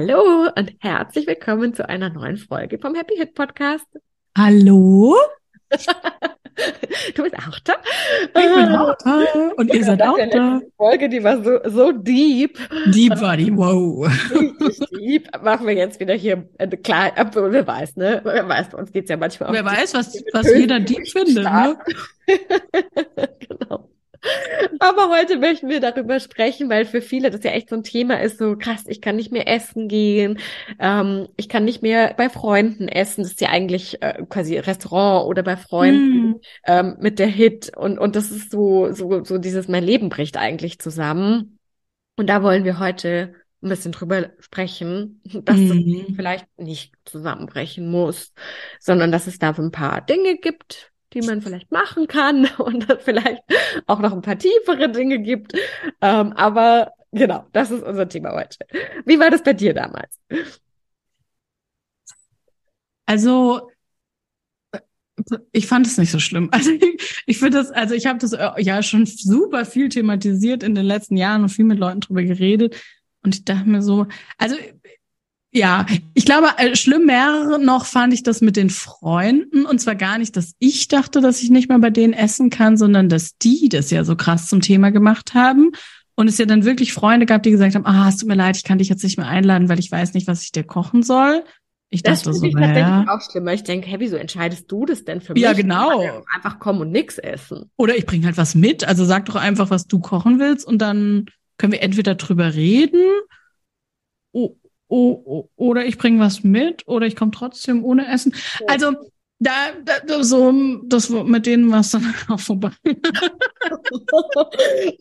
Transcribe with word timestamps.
Hallo 0.00 0.48
und 0.56 0.74
herzlich 0.78 1.26
willkommen 1.26 1.74
zu 1.74 1.88
einer 1.88 2.08
neuen 2.08 2.36
Folge 2.36 2.78
vom 2.78 2.94
Happy 2.94 3.16
Hit 3.16 3.34
Podcast. 3.34 3.84
Hallo? 4.38 5.16
du 7.16 7.22
bist 7.24 7.34
auch 7.36 7.58
da? 7.64 7.72
Ich 8.26 8.32
bin 8.32 8.76
auch 8.76 8.94
da 9.02 9.24
und 9.56 9.74
ihr 9.74 9.84
seid 9.84 10.00
auch 10.00 10.16
da. 10.16 10.60
Die 10.60 10.72
Folge, 10.76 11.08
die 11.08 11.24
war 11.24 11.42
so, 11.42 11.58
so 11.64 11.90
deep. 11.90 12.60
Deep 12.94 13.20
war 13.20 13.36
die, 13.36 13.56
wow. 13.56 14.08
deep. 14.96 15.28
Machen 15.42 15.66
wir 15.66 15.74
jetzt 15.74 15.98
wieder 15.98 16.14
hier, 16.14 16.48
äh, 16.58 16.68
klar, 16.68 17.10
wer 17.16 17.66
weiß, 17.66 17.96
ne? 17.96 18.20
Wer 18.22 18.48
weiß, 18.48 18.68
bei 18.68 18.78
uns 18.78 18.92
geht 18.92 19.02
es 19.02 19.10
ja 19.10 19.16
manchmal 19.16 19.48
auch. 19.48 19.52
Wer 19.52 19.64
weiß, 19.64 19.94
was, 19.94 20.14
was 20.32 20.46
jeder 20.54 20.78
deep 20.78 21.08
findet, 21.08 21.42
ne? 21.42 21.76
genau. 23.48 23.90
Aber 24.80 25.08
heute 25.10 25.38
möchten 25.38 25.68
wir 25.68 25.80
darüber 25.80 26.20
sprechen, 26.20 26.68
weil 26.68 26.84
für 26.84 27.00
viele 27.00 27.30
das 27.30 27.44
ja 27.44 27.50
echt 27.52 27.68
so 27.68 27.76
ein 27.76 27.82
Thema 27.82 28.20
ist, 28.20 28.38
so 28.38 28.56
krass, 28.56 28.84
ich 28.86 29.00
kann 29.00 29.16
nicht 29.16 29.32
mehr 29.32 29.48
essen 29.48 29.88
gehen, 29.88 30.38
ähm, 30.78 31.28
ich 31.36 31.48
kann 31.48 31.64
nicht 31.64 31.82
mehr 31.82 32.14
bei 32.16 32.28
Freunden 32.28 32.88
essen, 32.88 33.22
das 33.22 33.32
ist 33.32 33.40
ja 33.40 33.50
eigentlich 33.50 34.02
äh, 34.02 34.24
quasi 34.28 34.58
Restaurant 34.58 35.26
oder 35.26 35.42
bei 35.42 35.56
Freunden 35.56 36.30
mm. 36.30 36.40
ähm, 36.66 36.96
mit 37.00 37.18
der 37.18 37.28
Hit 37.28 37.76
und, 37.76 37.98
und 37.98 38.16
das 38.16 38.30
ist 38.30 38.50
so, 38.50 38.92
so, 38.92 39.24
so 39.24 39.38
dieses, 39.38 39.68
mein 39.68 39.84
Leben 39.84 40.08
bricht 40.08 40.36
eigentlich 40.36 40.78
zusammen. 40.78 41.58
Und 42.16 42.28
da 42.28 42.42
wollen 42.42 42.64
wir 42.64 42.80
heute 42.80 43.34
ein 43.62 43.68
bisschen 43.68 43.92
drüber 43.92 44.30
sprechen, 44.38 45.20
dass 45.24 45.56
mm. 45.56 45.68
das 45.68 45.76
mhm. 45.76 46.14
vielleicht 46.14 46.46
nicht 46.58 46.94
zusammenbrechen 47.04 47.90
muss, 47.90 48.32
sondern 48.80 49.12
dass 49.12 49.26
es 49.26 49.38
da 49.38 49.54
so 49.54 49.62
ein 49.62 49.70
paar 49.70 50.00
Dinge 50.00 50.36
gibt, 50.38 50.92
die 51.14 51.22
man 51.22 51.42
vielleicht 51.42 51.70
machen 51.70 52.06
kann 52.06 52.46
und 52.58 52.86
vielleicht 53.00 53.42
auch 53.86 54.00
noch 54.00 54.12
ein 54.12 54.22
paar 54.22 54.38
tiefere 54.38 54.90
Dinge 54.90 55.20
gibt. 55.20 55.52
Ähm, 56.00 56.32
aber 56.32 56.92
genau, 57.12 57.46
das 57.52 57.70
ist 57.70 57.82
unser 57.82 58.08
Thema 58.08 58.32
heute. 58.32 58.58
Wie 59.06 59.18
war 59.18 59.30
das 59.30 59.42
bei 59.42 59.52
dir 59.52 59.74
damals? 59.74 60.18
Also 63.06 63.70
ich 65.52 65.66
fand 65.66 65.86
es 65.86 65.98
nicht 65.98 66.10
so 66.10 66.18
schlimm. 66.18 66.50
Also 66.52 66.70
ich, 66.70 67.22
ich 67.26 67.38
finde 67.38 67.58
das, 67.58 67.70
also 67.70 67.94
ich 67.94 68.06
habe 68.06 68.18
das 68.18 68.32
äh, 68.32 68.50
ja 68.58 68.82
schon 68.82 69.06
super 69.06 69.64
viel 69.64 69.88
thematisiert 69.88 70.62
in 70.62 70.74
den 70.74 70.86
letzten 70.86 71.16
Jahren 71.16 71.42
und 71.42 71.48
viel 71.48 71.64
mit 71.64 71.78
Leuten 71.78 72.00
drüber 72.00 72.22
geredet. 72.22 72.80
Und 73.22 73.34
ich 73.34 73.44
dachte 73.44 73.68
mir 73.68 73.82
so, 73.82 74.06
also 74.36 74.56
ja, 75.50 75.86
ich 76.12 76.26
glaube, 76.26 76.48
äh, 76.58 76.76
schlimmer 76.76 77.58
noch 77.58 77.86
fand 77.86 78.12
ich 78.12 78.22
das 78.22 78.40
mit 78.40 78.56
den 78.56 78.68
Freunden. 78.68 79.64
Und 79.64 79.80
zwar 79.80 79.94
gar 79.94 80.18
nicht, 80.18 80.36
dass 80.36 80.54
ich 80.58 80.88
dachte, 80.88 81.20
dass 81.20 81.42
ich 81.42 81.50
nicht 81.50 81.68
mehr 81.68 81.78
bei 81.78 81.90
denen 81.90 82.12
essen 82.12 82.50
kann, 82.50 82.76
sondern 82.76 83.08
dass 83.08 83.38
die 83.38 83.68
das 83.68 83.90
ja 83.90 84.04
so 84.04 84.14
krass 84.14 84.48
zum 84.48 84.60
Thema 84.60 84.90
gemacht 84.90 85.34
haben. 85.34 85.70
Und 86.14 86.28
es 86.28 86.36
ja 86.36 86.46
dann 86.46 86.64
wirklich 86.64 86.92
Freunde 86.92 87.26
gab, 87.26 87.44
die 87.44 87.50
gesagt 87.50 87.76
haben, 87.76 87.86
ah, 87.86 88.08
es 88.08 88.16
tut 88.16 88.28
mir 88.28 88.34
leid, 88.34 88.56
ich 88.56 88.64
kann 88.64 88.78
dich 88.78 88.88
jetzt 88.88 89.04
nicht 89.04 89.16
mehr 89.16 89.28
einladen, 89.28 89.68
weil 89.68 89.78
ich 89.78 89.90
weiß 89.90 90.14
nicht, 90.14 90.26
was 90.26 90.42
ich 90.42 90.52
dir 90.52 90.64
kochen 90.64 91.02
soll. 91.02 91.44
Ich 91.90 92.02
das 92.02 92.22
dachte 92.22 92.36
so, 92.36 92.44
ich 92.44 92.52
tatsächlich 92.52 92.82
ja. 92.82 93.06
auch 93.08 93.20
schlimmer. 93.22 93.54
Ich 93.54 93.62
denke, 93.62 93.88
hey, 93.88 94.00
wieso 94.00 94.16
entscheidest 94.16 94.70
du 94.70 94.84
das 94.84 95.04
denn 95.04 95.22
für 95.22 95.32
mich? 95.32 95.42
Ja, 95.42 95.54
genau. 95.54 96.02
Einfach 96.34 96.58
kommen 96.58 96.82
und 96.82 96.90
nix 96.90 97.16
essen. 97.16 97.70
Oder 97.76 97.96
ich 97.96 98.04
bringe 98.04 98.26
halt 98.26 98.36
was 98.36 98.54
mit. 98.54 98.86
Also 98.86 99.06
sag 99.06 99.24
doch 99.26 99.36
einfach, 99.36 99.70
was 99.70 99.86
du 99.86 100.00
kochen 100.00 100.38
willst 100.38 100.66
und 100.66 100.78
dann 100.82 101.26
können 101.56 101.72
wir 101.72 101.82
entweder 101.82 102.16
drüber 102.16 102.52
reden 102.54 103.00
oh, 104.88 105.48
oder 105.56 105.86
ich 105.86 105.98
bringe 105.98 106.20
was 106.20 106.42
mit 106.44 106.86
oder 106.86 107.06
ich 107.06 107.16
komme 107.16 107.30
trotzdem 107.30 107.84
ohne 107.84 108.08
Essen. 108.08 108.34
Also 108.66 108.94
da, 109.40 109.52
da 109.84 110.24
so 110.24 110.52
das 110.84 111.10
mit 111.10 111.46
denen 111.46 111.70
war 111.70 111.80
es 111.80 111.90
dann 111.90 112.12
auch 112.28 112.40
vorbei. 112.40 112.72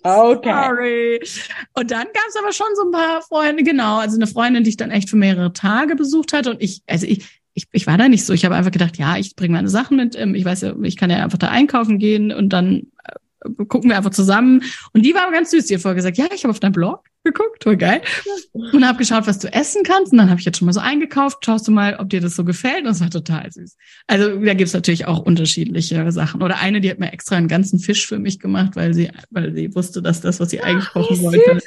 okay. 0.04 0.50
Sorry. 0.50 1.20
Und 1.74 1.92
dann 1.92 2.06
gab 2.06 2.28
es 2.28 2.36
aber 2.36 2.52
schon 2.52 2.68
so 2.76 2.84
ein 2.84 2.92
paar 2.92 3.22
Freunde, 3.22 3.64
genau, 3.64 3.98
also 3.98 4.16
eine 4.16 4.28
Freundin, 4.28 4.64
die 4.64 4.70
ich 4.72 4.78
dann 4.78 4.92
echt 4.92 5.10
für 5.10 5.16
mehrere 5.16 5.54
Tage 5.54 5.96
besucht 5.96 6.34
hatte 6.34 6.52
und 6.52 6.62
ich, 6.62 6.84
also 6.88 7.08
ich, 7.08 7.42
ich, 7.56 7.66
ich 7.72 7.88
war 7.88 7.98
da 7.98 8.08
nicht 8.08 8.24
so. 8.24 8.34
Ich 8.34 8.46
habe 8.46 8.54
einfach 8.54 8.72
gedacht, 8.72 8.98
ja, 8.98 9.18
ich 9.18 9.36
bringe 9.36 9.56
meine 9.56 9.70
Sachen 9.70 9.98
mit. 9.98 10.16
Ähm, 10.16 10.36
ich 10.36 10.46
weiß 10.46 10.62
ja, 10.62 10.76
ich 10.84 10.96
kann 10.96 11.10
ja 11.10 11.24
einfach 11.24 11.40
da 11.40 11.48
einkaufen 11.48 11.98
gehen 11.98 12.32
und 12.32 12.50
dann 12.50 12.92
äh, 13.04 13.14
gucken 13.68 13.90
wir 13.90 13.98
einfach 13.98 14.12
zusammen. 14.12 14.64
Und 14.94 15.04
die 15.04 15.14
war 15.14 15.24
aber 15.24 15.32
ganz 15.32 15.52
süß. 15.52 15.66
Die 15.66 15.76
hat 15.76 15.82
vorher 15.82 15.96
gesagt, 15.96 16.18
ja, 16.18 16.26
ich 16.34 16.44
habe 16.44 16.52
auf 16.52 16.60
deinem 16.60 16.74
Blog 16.74 17.04
geguckt, 17.24 17.66
war 17.66 17.76
geil. 17.76 18.02
Und 18.54 18.88
habe 18.88 18.98
geschaut, 18.98 19.28
was 19.28 19.40
du 19.40 19.52
essen 19.52 19.84
kannst. 19.84 20.12
Und 20.12 20.18
dann 20.18 20.30
habe 20.30 20.40
ich 20.40 20.46
jetzt 20.46 20.58
schon 20.58 20.66
mal 20.66 20.74
so 20.74 20.80
eingekauft. 20.80 21.46
Schaust 21.46 21.68
du 21.68 21.72
mal, 21.72 21.98
ob 21.98 22.10
dir 22.10 22.22
das 22.22 22.36
so 22.36 22.44
gefällt. 22.44 22.86
Und 22.86 22.92
es 22.92 23.02
war 23.02 23.10
total 23.10 23.52
süß. 23.52 23.76
Also 24.08 24.40
da 24.40 24.54
gibt's 24.54 24.74
natürlich 24.74 25.06
auch 25.06 25.20
unterschiedliche 25.20 26.12
Sachen. 26.12 26.42
Oder 26.42 26.60
eine, 26.60 26.82
die 26.82 26.90
hat 26.90 27.00
mir 27.00 27.12
extra 27.12 27.36
einen 27.36 27.48
ganzen 27.48 27.80
Fisch 27.80 28.08
für 28.08 28.20
mich 28.20 28.40
gemacht, 28.40 28.76
weil 28.76 28.94
sie, 28.94 29.12
weil 29.30 29.54
sie 29.54 29.74
wusste, 29.76 30.02
dass 30.02 30.22
das, 30.22 30.40
was 30.40 30.50
sie 30.50 30.62
eigentlich 30.62 30.90
kochen 30.90 31.22
wollte. 31.22 31.60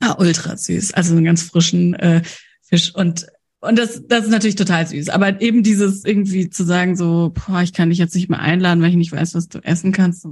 Ah, 0.00 0.16
ultra 0.18 0.56
süß. 0.56 0.94
Also 0.94 1.14
einen 1.14 1.24
ganz 1.24 1.42
frischen 1.42 1.94
äh, 1.94 2.22
Fisch. 2.62 2.94
Und 2.94 3.26
und 3.62 3.78
das, 3.78 4.02
das 4.08 4.24
ist 4.24 4.30
natürlich 4.30 4.56
total 4.56 4.86
süß. 4.86 5.08
Aber 5.08 5.40
eben 5.40 5.62
dieses 5.62 6.04
irgendwie 6.04 6.50
zu 6.50 6.64
sagen, 6.64 6.96
so, 6.96 7.32
boah, 7.32 7.62
ich 7.62 7.72
kann 7.72 7.90
dich 7.90 7.98
jetzt 7.98 8.14
nicht 8.14 8.28
mehr 8.28 8.40
einladen, 8.40 8.82
weil 8.82 8.90
ich 8.90 8.96
nicht 8.96 9.12
weiß, 9.12 9.36
was 9.36 9.48
du 9.48 9.60
essen 9.60 9.92
kannst. 9.92 10.26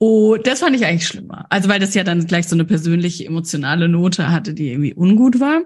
Oh, 0.00 0.36
das 0.36 0.60
fand 0.60 0.74
ich 0.74 0.84
eigentlich 0.84 1.06
schlimmer. 1.06 1.46
Also 1.48 1.68
weil 1.68 1.78
das 1.78 1.94
ja 1.94 2.02
dann 2.02 2.26
gleich 2.26 2.48
so 2.48 2.56
eine 2.56 2.64
persönliche 2.64 3.24
emotionale 3.24 3.88
Note 3.88 4.30
hatte, 4.32 4.52
die 4.52 4.70
irgendwie 4.70 4.94
ungut 4.94 5.38
war. 5.38 5.62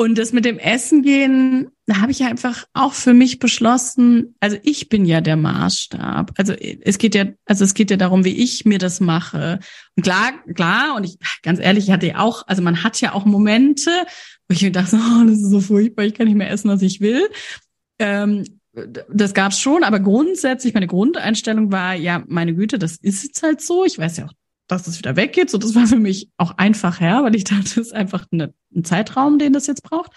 Und 0.00 0.16
das 0.16 0.32
mit 0.32 0.46
dem 0.46 0.58
Essen 0.58 1.02
gehen, 1.02 1.72
da 1.84 2.00
habe 2.00 2.10
ich 2.10 2.22
einfach 2.22 2.64
auch 2.72 2.94
für 2.94 3.12
mich 3.12 3.38
beschlossen, 3.38 4.34
also 4.40 4.56
ich 4.62 4.88
bin 4.88 5.04
ja 5.04 5.20
der 5.20 5.36
Maßstab. 5.36 6.30
Also 6.38 6.54
es 6.54 6.96
geht 6.96 7.14
ja, 7.14 7.26
also 7.44 7.64
es 7.64 7.74
geht 7.74 7.90
ja 7.90 7.98
darum, 7.98 8.24
wie 8.24 8.42
ich 8.42 8.64
mir 8.64 8.78
das 8.78 9.00
mache. 9.00 9.58
Und 9.96 10.02
klar, 10.02 10.32
klar, 10.54 10.96
und 10.96 11.04
ich, 11.04 11.18
ganz 11.42 11.60
ehrlich, 11.60 11.84
ich 11.84 11.90
hatte 11.90 12.06
ja 12.06 12.20
auch, 12.20 12.48
also 12.48 12.62
man 12.62 12.82
hat 12.82 12.98
ja 13.02 13.12
auch 13.12 13.26
Momente, 13.26 13.90
wo 14.48 14.54
ich 14.54 14.62
mir 14.62 14.72
dachte, 14.72 14.96
oh, 15.20 15.24
das 15.26 15.36
ist 15.36 15.50
so 15.50 15.60
furchtbar, 15.60 16.04
ich 16.04 16.14
kann 16.14 16.28
nicht 16.28 16.36
mehr 16.38 16.50
essen, 16.50 16.70
was 16.70 16.80
ich 16.80 17.02
will. 17.02 17.28
Ähm, 17.98 18.46
das 18.72 19.34
gab's 19.34 19.60
schon, 19.60 19.84
aber 19.84 20.00
grundsätzlich 20.00 20.72
meine 20.72 20.86
Grundeinstellung 20.86 21.72
war, 21.72 21.92
ja, 21.92 22.24
meine 22.26 22.54
Güte, 22.54 22.78
das 22.78 22.96
ist 22.96 23.22
jetzt 23.22 23.42
halt 23.42 23.60
so. 23.60 23.84
Ich 23.84 23.98
weiß 23.98 24.16
ja 24.16 24.28
auch, 24.28 24.32
dass 24.70 24.84
das 24.84 24.98
wieder 24.98 25.16
weggeht. 25.16 25.50
So, 25.50 25.58
das 25.58 25.74
war 25.74 25.86
für 25.86 25.96
mich 25.96 26.30
auch 26.36 26.56
einfach 26.58 27.00
her, 27.00 27.20
weil 27.22 27.34
ich 27.34 27.44
dachte, 27.44 27.62
das 27.62 27.76
ist 27.76 27.94
einfach 27.94 28.26
eine, 28.30 28.54
ein 28.74 28.84
Zeitraum, 28.84 29.38
den 29.38 29.52
das 29.52 29.66
jetzt 29.66 29.82
braucht. 29.82 30.12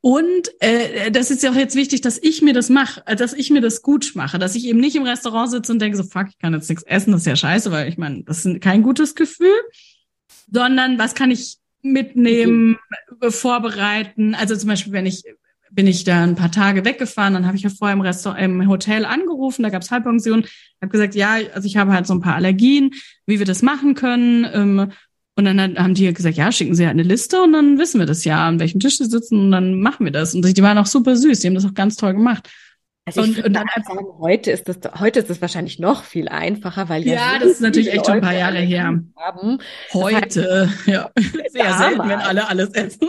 Und 0.00 0.48
äh, 0.60 1.10
das 1.10 1.30
ist 1.30 1.42
ja 1.42 1.50
auch 1.50 1.56
jetzt 1.56 1.74
wichtig, 1.74 2.02
dass 2.02 2.18
ich 2.22 2.40
mir 2.40 2.54
das 2.54 2.68
mache, 2.68 3.02
äh, 3.06 3.16
dass 3.16 3.32
ich 3.32 3.50
mir 3.50 3.60
das 3.60 3.82
gut 3.82 4.12
mache, 4.14 4.38
dass 4.38 4.54
ich 4.54 4.66
eben 4.66 4.78
nicht 4.78 4.94
im 4.94 5.02
Restaurant 5.02 5.50
sitze 5.50 5.72
und 5.72 5.80
denke 5.80 5.96
so, 5.96 6.04
fuck, 6.04 6.28
ich 6.28 6.38
kann 6.38 6.54
jetzt 6.54 6.68
nichts 6.68 6.84
essen, 6.84 7.10
das 7.12 7.22
ist 7.22 7.26
ja 7.26 7.36
scheiße, 7.36 7.72
weil 7.72 7.88
ich 7.88 7.98
meine, 7.98 8.22
das 8.22 8.46
ist 8.46 8.60
kein 8.60 8.82
gutes 8.82 9.16
Gefühl, 9.16 9.58
sondern 10.50 10.98
was 10.98 11.14
kann 11.14 11.32
ich 11.32 11.56
mitnehmen, 11.82 12.78
okay. 13.10 13.30
vorbereiten. 13.30 14.34
Also 14.34 14.54
zum 14.56 14.68
Beispiel, 14.68 14.92
wenn 14.92 15.06
ich 15.06 15.24
bin 15.70 15.86
ich 15.86 16.04
da 16.04 16.22
ein 16.22 16.34
paar 16.34 16.50
Tage 16.50 16.84
weggefahren. 16.84 17.34
Dann 17.34 17.46
habe 17.46 17.56
ich 17.56 17.62
ja 17.62 17.70
vorher 17.70 17.94
im 17.94 18.00
Restaurant, 18.00 18.40
im 18.40 18.68
Hotel 18.68 19.04
angerufen, 19.04 19.62
da 19.62 19.70
gab 19.70 19.82
es 19.82 19.90
Halbpension. 19.90 20.44
habe 20.80 20.90
gesagt, 20.90 21.14
ja, 21.14 21.38
also 21.54 21.66
ich 21.66 21.76
habe 21.76 21.92
halt 21.92 22.06
so 22.06 22.14
ein 22.14 22.20
paar 22.20 22.34
Allergien, 22.34 22.92
wie 23.26 23.38
wir 23.38 23.46
das 23.46 23.62
machen 23.62 23.94
können. 23.94 24.46
Ähm, 24.52 24.92
und 25.36 25.44
dann 25.44 25.78
haben 25.78 25.94
die 25.94 26.12
gesagt, 26.12 26.36
ja, 26.36 26.50
schicken 26.50 26.74
Sie 26.74 26.84
halt 26.84 26.94
eine 26.94 27.04
Liste 27.04 27.40
und 27.40 27.52
dann 27.52 27.78
wissen 27.78 28.00
wir 28.00 28.06
das 28.06 28.24
ja, 28.24 28.48
an 28.48 28.58
welchem 28.58 28.80
Tisch 28.80 28.98
sie 28.98 29.04
sitzen 29.04 29.38
und 29.38 29.52
dann 29.52 29.80
machen 29.80 30.04
wir 30.04 30.10
das. 30.10 30.34
Und 30.34 30.44
die 30.44 30.62
waren 30.64 30.78
auch 30.78 30.86
super 30.86 31.14
süß, 31.14 31.38
die 31.38 31.46
haben 31.46 31.54
das 31.54 31.64
auch 31.64 31.74
ganz 31.74 31.94
toll 31.94 32.14
gemacht. 32.14 32.48
Also 33.04 33.22
ich 33.22 33.38
und, 33.38 33.46
und 33.46 33.52
dann 33.54 33.66
sagen, 33.86 34.04
heute 34.18 34.50
ist 34.50 34.68
das 34.68 34.78
heute 34.98 35.20
ist 35.20 35.30
es 35.30 35.40
wahrscheinlich 35.40 35.78
noch 35.78 36.02
viel 36.02 36.28
einfacher, 36.28 36.88
weil 36.88 37.06
ja, 37.06 37.14
ja 37.14 37.38
das 37.38 37.52
ist 37.52 37.60
natürlich 37.60 37.92
echt 37.92 38.04
schon 38.04 38.16
ein 38.16 38.20
paar 38.20 38.34
Jahre 38.34 38.58
her. 38.58 39.00
Haben. 39.16 39.58
Heute, 39.94 40.68
heißt, 40.68 40.86
ja, 40.86 41.10
sehr 41.50 41.78
selten, 41.78 42.08
wenn 42.08 42.18
alle 42.18 42.48
alles 42.48 42.70
essen. 42.70 43.08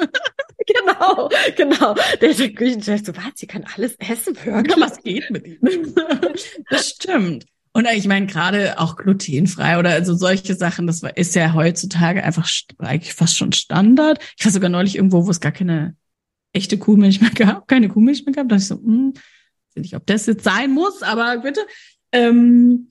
genau, 0.85 1.29
genau. 1.55 1.95
Der, 2.21 2.33
der 2.33 2.53
Küchenchef 2.53 3.05
so, 3.05 3.15
was, 3.15 3.31
sie 3.35 3.47
kann 3.47 3.65
alles 3.75 3.95
essen, 3.99 4.35
wirklich? 4.43 4.75
Ja, 4.75 4.81
was 4.81 5.01
geht 5.01 5.29
mit 5.31 5.47
ihm? 5.47 5.59
das 6.69 6.89
stimmt. 6.89 7.45
Und 7.71 7.87
ich 7.93 8.07
meine, 8.07 8.25
gerade 8.25 8.79
auch 8.79 8.95
glutenfrei 8.95 9.77
oder 9.77 9.91
also 9.91 10.15
solche 10.15 10.55
Sachen, 10.55 10.87
das 10.87 11.03
ist 11.15 11.35
ja 11.35 11.53
heutzutage 11.53 12.23
einfach 12.23 12.49
eigentlich 12.79 13.13
fast 13.13 13.37
schon 13.37 13.51
Standard. 13.53 14.19
Ich 14.37 14.43
war 14.43 14.51
sogar 14.51 14.69
neulich 14.69 14.95
irgendwo, 14.95 15.25
wo 15.25 15.29
es 15.29 15.39
gar 15.39 15.51
keine 15.51 15.95
echte 16.51 16.77
Kuhmilch 16.77 17.21
mehr 17.21 17.29
gab, 17.29 17.67
keine 17.67 17.89
Kuhmilch 17.89 18.25
mehr 18.25 18.33
gab. 18.33 18.49
Da 18.49 18.55
dachte 18.55 18.63
ich 18.63 18.67
so, 18.67 18.75
hm, 18.75 19.13
weiß 19.75 19.83
nicht, 19.83 19.95
ob 19.95 20.05
das 20.07 20.25
jetzt 20.25 20.43
sein 20.43 20.71
muss, 20.71 21.03
aber 21.03 21.37
bitte. 21.37 21.61
Ähm, 22.11 22.89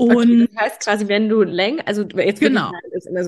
und 0.00 0.42
okay, 0.42 0.48
das 0.52 0.62
heißt 0.62 0.80
quasi, 0.80 1.08
wenn 1.08 1.28
du 1.28 1.42
länger, 1.42 1.82
also 1.86 2.02
jetzt 2.16 2.40
genau. 2.40 2.72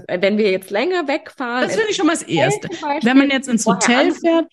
wenn 0.08 0.38
wir 0.38 0.50
jetzt 0.50 0.70
länger 0.70 1.06
wegfahren. 1.06 1.64
Das 1.64 1.76
finde 1.76 1.90
ich 1.90 1.96
schon 1.96 2.06
mal 2.06 2.14
das 2.14 2.22
Erste. 2.22 2.68
Wenn 3.02 3.18
man 3.18 3.30
jetzt 3.30 3.48
ins 3.48 3.66
Hotel 3.66 4.12
fährt 4.12 4.46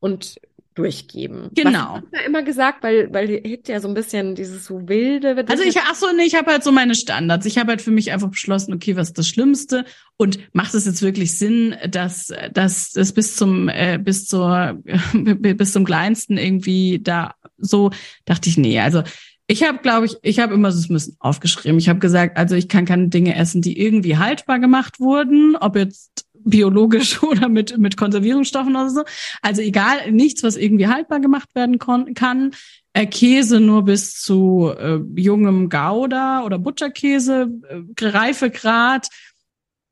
und 0.00 0.36
durchgeben. 0.74 1.50
Genau. 1.54 2.00
Was 2.10 2.20
ja 2.20 2.26
immer 2.26 2.42
gesagt, 2.42 2.82
weil 2.82 3.12
weil 3.12 3.28
Hit 3.28 3.68
ja 3.68 3.80
so 3.80 3.88
ein 3.88 3.94
bisschen 3.94 4.34
dieses 4.34 4.64
so 4.64 4.88
wilde. 4.88 5.44
Also 5.48 5.62
ich 5.62 5.78
ach 5.78 5.94
so, 5.94 6.06
nee, 6.14 6.24
ich 6.24 6.34
habe 6.34 6.50
halt 6.50 6.64
so 6.64 6.72
meine 6.72 6.94
Standards. 6.94 7.46
Ich 7.46 7.58
habe 7.58 7.70
halt 7.70 7.82
für 7.82 7.92
mich 7.92 8.10
einfach 8.10 8.28
beschlossen, 8.28 8.74
okay, 8.74 8.96
was 8.96 9.08
ist 9.08 9.18
das 9.18 9.28
Schlimmste 9.28 9.84
und 10.16 10.38
macht 10.52 10.74
es 10.74 10.84
jetzt 10.84 11.02
wirklich 11.02 11.38
Sinn, 11.38 11.76
dass 11.88 12.32
dass 12.52 12.92
das 12.92 13.12
bis 13.12 13.36
zum 13.36 13.68
äh, 13.68 13.98
bis 13.98 14.26
zur 14.26 14.80
bis 15.12 15.72
zum 15.72 15.84
kleinsten 15.84 16.38
irgendwie 16.38 17.00
da 17.00 17.34
so 17.56 17.90
dachte 18.24 18.48
ich 18.48 18.56
nee, 18.56 18.80
also 18.80 19.02
ich 19.46 19.62
habe, 19.62 19.78
glaube 19.78 20.06
ich, 20.06 20.16
ich 20.22 20.38
habe 20.38 20.54
immer 20.54 20.72
so 20.72 20.86
ein 20.88 20.94
bisschen 20.94 21.16
aufgeschrieben. 21.18 21.78
Ich 21.78 21.88
habe 21.88 21.98
gesagt, 21.98 22.38
also 22.38 22.54
ich 22.54 22.68
kann 22.68 22.86
keine 22.86 23.08
Dinge 23.08 23.36
essen, 23.36 23.60
die 23.60 23.78
irgendwie 23.78 24.16
haltbar 24.16 24.58
gemacht 24.58 25.00
wurden, 25.00 25.56
ob 25.56 25.76
jetzt 25.76 26.26
biologisch 26.32 27.22
oder 27.22 27.48
mit, 27.48 27.76
mit 27.78 27.96
Konservierungsstoffen 27.96 28.74
oder 28.74 28.90
so. 28.90 29.04
Also 29.42 29.60
egal, 29.60 30.12
nichts, 30.12 30.42
was 30.42 30.56
irgendwie 30.56 30.88
haltbar 30.88 31.20
gemacht 31.20 31.54
werden 31.54 31.78
kann. 31.78 32.52
Äh, 32.94 33.06
Käse 33.06 33.60
nur 33.60 33.84
bis 33.84 34.20
zu 34.20 34.72
äh, 34.78 35.00
jungem 35.16 35.68
Gouda 35.68 36.44
oder 36.44 36.58
Butcherkäse, 36.58 37.50
äh, 37.68 38.06
Reifegrad, 38.06 39.08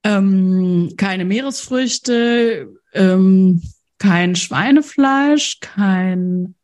ähm, 0.04 0.94
keine 0.96 1.24
Meeresfrüchte, 1.24 2.72
ähm, 2.94 3.62
kein 3.98 4.34
Schweinefleisch, 4.34 5.58
kein 5.60 6.54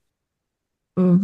äh, 0.96 1.19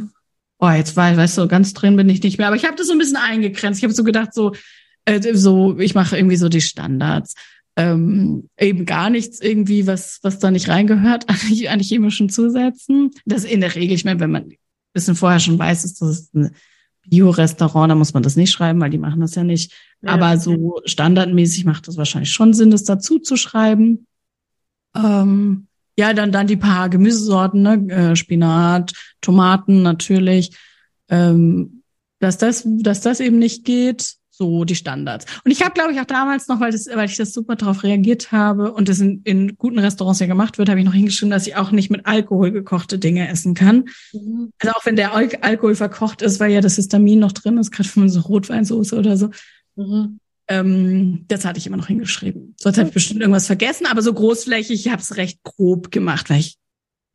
Oh, 0.58 0.70
jetzt 0.70 0.96
war, 0.96 1.16
weißt 1.16 1.38
du, 1.38 1.48
ganz 1.48 1.74
drin 1.74 1.96
bin 1.96 2.08
ich 2.08 2.22
nicht 2.22 2.38
mehr. 2.38 2.46
Aber 2.46 2.56
ich 2.56 2.64
habe 2.64 2.76
das 2.76 2.86
so 2.86 2.92
ein 2.92 2.98
bisschen 2.98 3.16
eingegrenzt. 3.16 3.80
Ich 3.80 3.84
habe 3.84 3.94
so 3.94 4.04
gedacht, 4.04 4.32
so, 4.32 4.54
äh, 5.04 5.34
so, 5.34 5.78
ich 5.78 5.94
mache 5.94 6.16
irgendwie 6.16 6.36
so 6.36 6.48
die 6.48 6.60
Standards 6.60 7.34
ähm, 7.76 8.48
eben 8.58 8.86
gar 8.86 9.10
nichts 9.10 9.40
irgendwie, 9.40 9.86
was, 9.86 10.20
was 10.22 10.38
da 10.38 10.50
nicht 10.50 10.68
reingehört, 10.68 11.26
immer 11.90 12.10
schon 12.10 12.28
zusetzen. 12.28 13.10
Das 13.24 13.44
ist 13.44 13.50
in 13.50 13.60
der 13.60 13.74
Regel, 13.74 13.94
ich 13.94 14.04
meine, 14.04 14.20
wenn 14.20 14.30
man 14.30 14.44
ein 14.44 14.56
bisschen 14.92 15.16
vorher 15.16 15.40
schon 15.40 15.58
weiß, 15.58 15.84
ist 15.84 16.00
das 16.00 16.32
ein 16.34 16.54
Bio-Restaurant, 17.06 17.90
da 17.90 17.94
muss 17.94 18.14
man 18.14 18.22
das 18.22 18.36
nicht 18.36 18.52
schreiben, 18.52 18.80
weil 18.80 18.90
die 18.90 18.98
machen 18.98 19.20
das 19.20 19.34
ja 19.34 19.44
nicht. 19.44 19.72
Ja. 20.02 20.10
Aber 20.10 20.38
so 20.38 20.80
standardmäßig 20.84 21.64
macht 21.64 21.88
das 21.88 21.96
wahrscheinlich 21.96 22.32
schon 22.32 22.54
Sinn, 22.54 22.70
das 22.70 22.84
dazu 22.84 23.18
zu 23.18 23.36
schreiben. 23.36 24.06
Ähm, 24.94 25.66
ja, 25.96 26.12
dann, 26.12 26.32
dann 26.32 26.46
die 26.46 26.56
paar 26.56 26.88
Gemüsesorten, 26.88 27.62
ne? 27.62 27.86
Äh, 27.88 28.16
Spinat, 28.16 28.92
Tomaten 29.20 29.82
natürlich. 29.82 30.56
Ähm, 31.08 31.82
dass 32.20 32.38
das, 32.38 32.62
dass 32.64 33.00
das 33.02 33.20
eben 33.20 33.38
nicht 33.38 33.64
geht 33.64 34.16
so 34.36 34.64
die 34.64 34.74
Standards. 34.74 35.26
Und 35.44 35.52
ich 35.52 35.62
habe, 35.62 35.74
glaube 35.74 35.92
ich, 35.92 36.00
auch 36.00 36.06
damals 36.06 36.48
noch, 36.48 36.58
weil, 36.58 36.72
das, 36.72 36.86
weil 36.86 37.08
ich 37.08 37.16
das 37.16 37.32
super 37.32 37.54
darauf 37.54 37.84
reagiert 37.84 38.32
habe 38.32 38.72
und 38.72 38.88
das 38.88 38.98
in, 38.98 39.20
in 39.22 39.56
guten 39.56 39.78
Restaurants 39.78 40.18
ja 40.18 40.26
gemacht 40.26 40.58
wird, 40.58 40.68
habe 40.68 40.80
ich 40.80 40.86
noch 40.86 40.94
hingeschrieben, 40.94 41.30
dass 41.30 41.46
ich 41.46 41.54
auch 41.54 41.70
nicht 41.70 41.90
mit 41.90 42.06
Alkohol 42.06 42.50
gekochte 42.50 42.98
Dinge 42.98 43.28
essen 43.28 43.54
kann. 43.54 43.84
Mhm. 44.12 44.50
Also 44.58 44.74
auch 44.74 44.84
wenn 44.86 44.96
der 44.96 45.14
Al 45.14 45.28
Alkohol 45.40 45.76
verkocht 45.76 46.22
ist, 46.22 46.40
weil 46.40 46.50
ja 46.50 46.60
das 46.60 46.76
Histamin 46.76 47.20
noch 47.20 47.32
drin 47.32 47.58
ist, 47.58 47.70
gerade 47.70 47.88
für 47.88 48.08
so 48.08 48.20
Rotweinsoße 48.20 48.98
oder 48.98 49.16
so. 49.16 49.30
Mhm. 49.76 50.18
Ähm, 50.48 51.24
das 51.28 51.44
hatte 51.44 51.58
ich 51.58 51.66
immer 51.66 51.76
noch 51.76 51.86
hingeschrieben. 51.86 52.54
Sonst 52.58 52.78
habe 52.78 52.88
ich 52.88 52.94
bestimmt 52.94 53.20
irgendwas 53.20 53.46
vergessen, 53.46 53.86
aber 53.86 54.02
so 54.02 54.12
großflächig, 54.12 54.86
ich 54.86 54.92
habe 54.92 55.00
es 55.00 55.16
recht 55.16 55.42
grob 55.42 55.90
gemacht, 55.90 56.28
weil 56.28 56.40
ich 56.40 56.58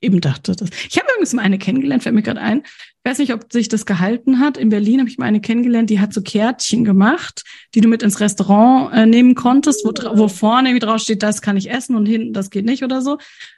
eben 0.01 0.21
dachte 0.21 0.55
das. 0.55 0.69
Ich 0.89 0.97
habe 0.97 1.07
übrigens 1.11 1.33
mal 1.33 1.41
eine 1.41 1.57
kennengelernt, 1.57 2.03
fällt 2.03 2.15
mir 2.15 2.21
gerade 2.21 2.41
ein. 2.41 2.61
Ich 2.61 3.11
weiß 3.11 3.17
nicht, 3.19 3.33
ob 3.33 3.51
sich 3.51 3.67
das 3.67 3.85
gehalten 3.85 4.39
hat. 4.39 4.57
In 4.57 4.69
Berlin 4.69 4.99
habe 4.99 5.09
ich 5.09 5.17
mal 5.17 5.25
eine 5.25 5.41
kennengelernt, 5.41 5.89
die 5.89 5.99
hat 5.99 6.13
so 6.13 6.21
Kärtchen 6.21 6.85
gemacht, 6.85 7.43
die 7.75 7.81
du 7.81 7.89
mit 7.89 8.03
ins 8.03 8.19
Restaurant 8.19 8.93
äh, 8.93 9.05
nehmen 9.05 9.35
konntest, 9.35 9.85
wo, 9.85 9.91
wo 10.17 10.27
vorne 10.27 10.69
irgendwie 10.69 10.85
drauf 10.85 11.01
steht, 11.01 11.23
das 11.23 11.41
kann 11.41 11.57
ich 11.57 11.69
essen 11.69 11.95
und 11.95 12.05
hinten, 12.05 12.33
das 12.33 12.49
geht 12.49 12.65
nicht 12.65 12.83
oder 12.83 13.01
so. 13.01 13.17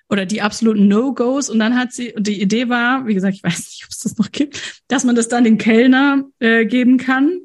Oder 0.10 0.26
die 0.26 0.42
absoluten 0.42 0.88
No-Gos. 0.88 1.50
Und 1.50 1.60
dann 1.60 1.78
hat 1.78 1.94
sie, 1.94 2.14
die 2.18 2.42
Idee 2.42 2.70
war, 2.70 3.06
wie 3.08 3.14
gesagt, 3.14 3.36
ich 3.36 3.44
weiß 3.44 3.58
nicht, 3.58 3.84
ob 3.86 3.92
es 3.92 4.00
das 4.00 4.18
noch 4.18 4.32
gibt, 4.32 4.84
dass 4.88 5.04
man 5.04 5.16
das 5.16 5.28
dann 5.28 5.44
den 5.44 5.58
Kellner 5.58 6.24
äh, 6.40 6.66
geben 6.66 6.98
kann 6.98 7.40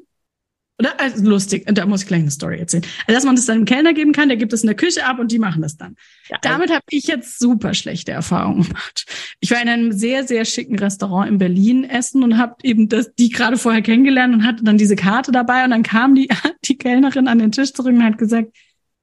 oder? 0.79 0.99
Also 0.99 1.23
lustig, 1.23 1.65
da 1.65 1.85
muss 1.85 2.03
ich 2.03 2.07
gleich 2.07 2.21
eine 2.21 2.31
Story 2.31 2.59
erzählen. 2.59 2.83
Also, 3.07 3.17
dass 3.17 3.25
man 3.25 3.35
das 3.35 3.45
dann 3.45 3.59
dem 3.59 3.65
Kellner 3.65 3.93
geben 3.93 4.11
kann, 4.11 4.29
der 4.29 4.37
gibt 4.37 4.53
es 4.53 4.61
in 4.61 4.67
der 4.67 4.75
Küche 4.75 5.05
ab 5.05 5.19
und 5.19 5.31
die 5.31 5.39
machen 5.39 5.61
das 5.61 5.75
dann. 5.75 5.95
Ja, 6.29 6.37
also 6.37 6.49
Damit 6.49 6.69
habe 6.69 6.83
ich 6.89 7.07
jetzt 7.07 7.39
super 7.39 7.73
schlechte 7.73 8.11
Erfahrungen 8.11 8.63
gemacht. 8.63 9.05
Ich 9.39 9.51
war 9.51 9.61
in 9.61 9.69
einem 9.69 9.91
sehr, 9.91 10.27
sehr 10.27 10.45
schicken 10.45 10.77
Restaurant 10.77 11.29
in 11.29 11.37
Berlin 11.39 11.83
essen 11.83 12.23
und 12.23 12.37
habe 12.37 12.55
eben 12.63 12.89
das, 12.89 13.13
die 13.15 13.29
gerade 13.29 13.57
vorher 13.57 13.81
kennengelernt 13.81 14.33
und 14.33 14.45
hatte 14.45 14.63
dann 14.63 14.77
diese 14.77 14.95
Karte 14.95 15.31
dabei 15.31 15.63
und 15.63 15.71
dann 15.71 15.83
kam 15.83 16.13
die, 16.13 16.29
die 16.65 16.77
Kellnerin 16.77 17.27
an 17.27 17.39
den 17.39 17.51
Tisch 17.51 17.73
zurück 17.73 17.93
und 17.93 18.03
hat 18.03 18.17
gesagt, 18.17 18.55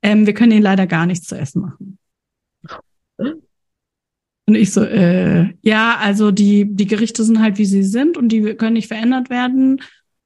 ähm, 0.03 0.27
wir 0.27 0.35
können 0.35 0.53
Ihnen 0.53 0.63
leider 0.63 0.87
gar 0.87 1.07
nichts 1.07 1.27
zu 1.27 1.37
essen 1.37 1.63
machen. 1.63 1.99
Und 4.47 4.55
ich 4.55 4.73
so, 4.73 4.85
äh, 4.85 5.55
ja, 5.63 5.97
also 5.97 6.31
die, 6.31 6.67
die 6.69 6.87
Gerichte 6.87 7.25
sind 7.25 7.41
halt, 7.41 7.57
wie 7.57 7.65
sie 7.65 7.83
sind 7.83 8.19
und 8.19 8.29
die 8.29 8.55
können 8.55 8.75
nicht 8.75 8.89
verändert 8.89 9.31
werden. 9.31 9.81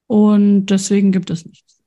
Und 0.09 0.65
deswegen 0.65 1.11
gibt 1.11 1.29
es 1.29 1.45
nichts. 1.45 1.77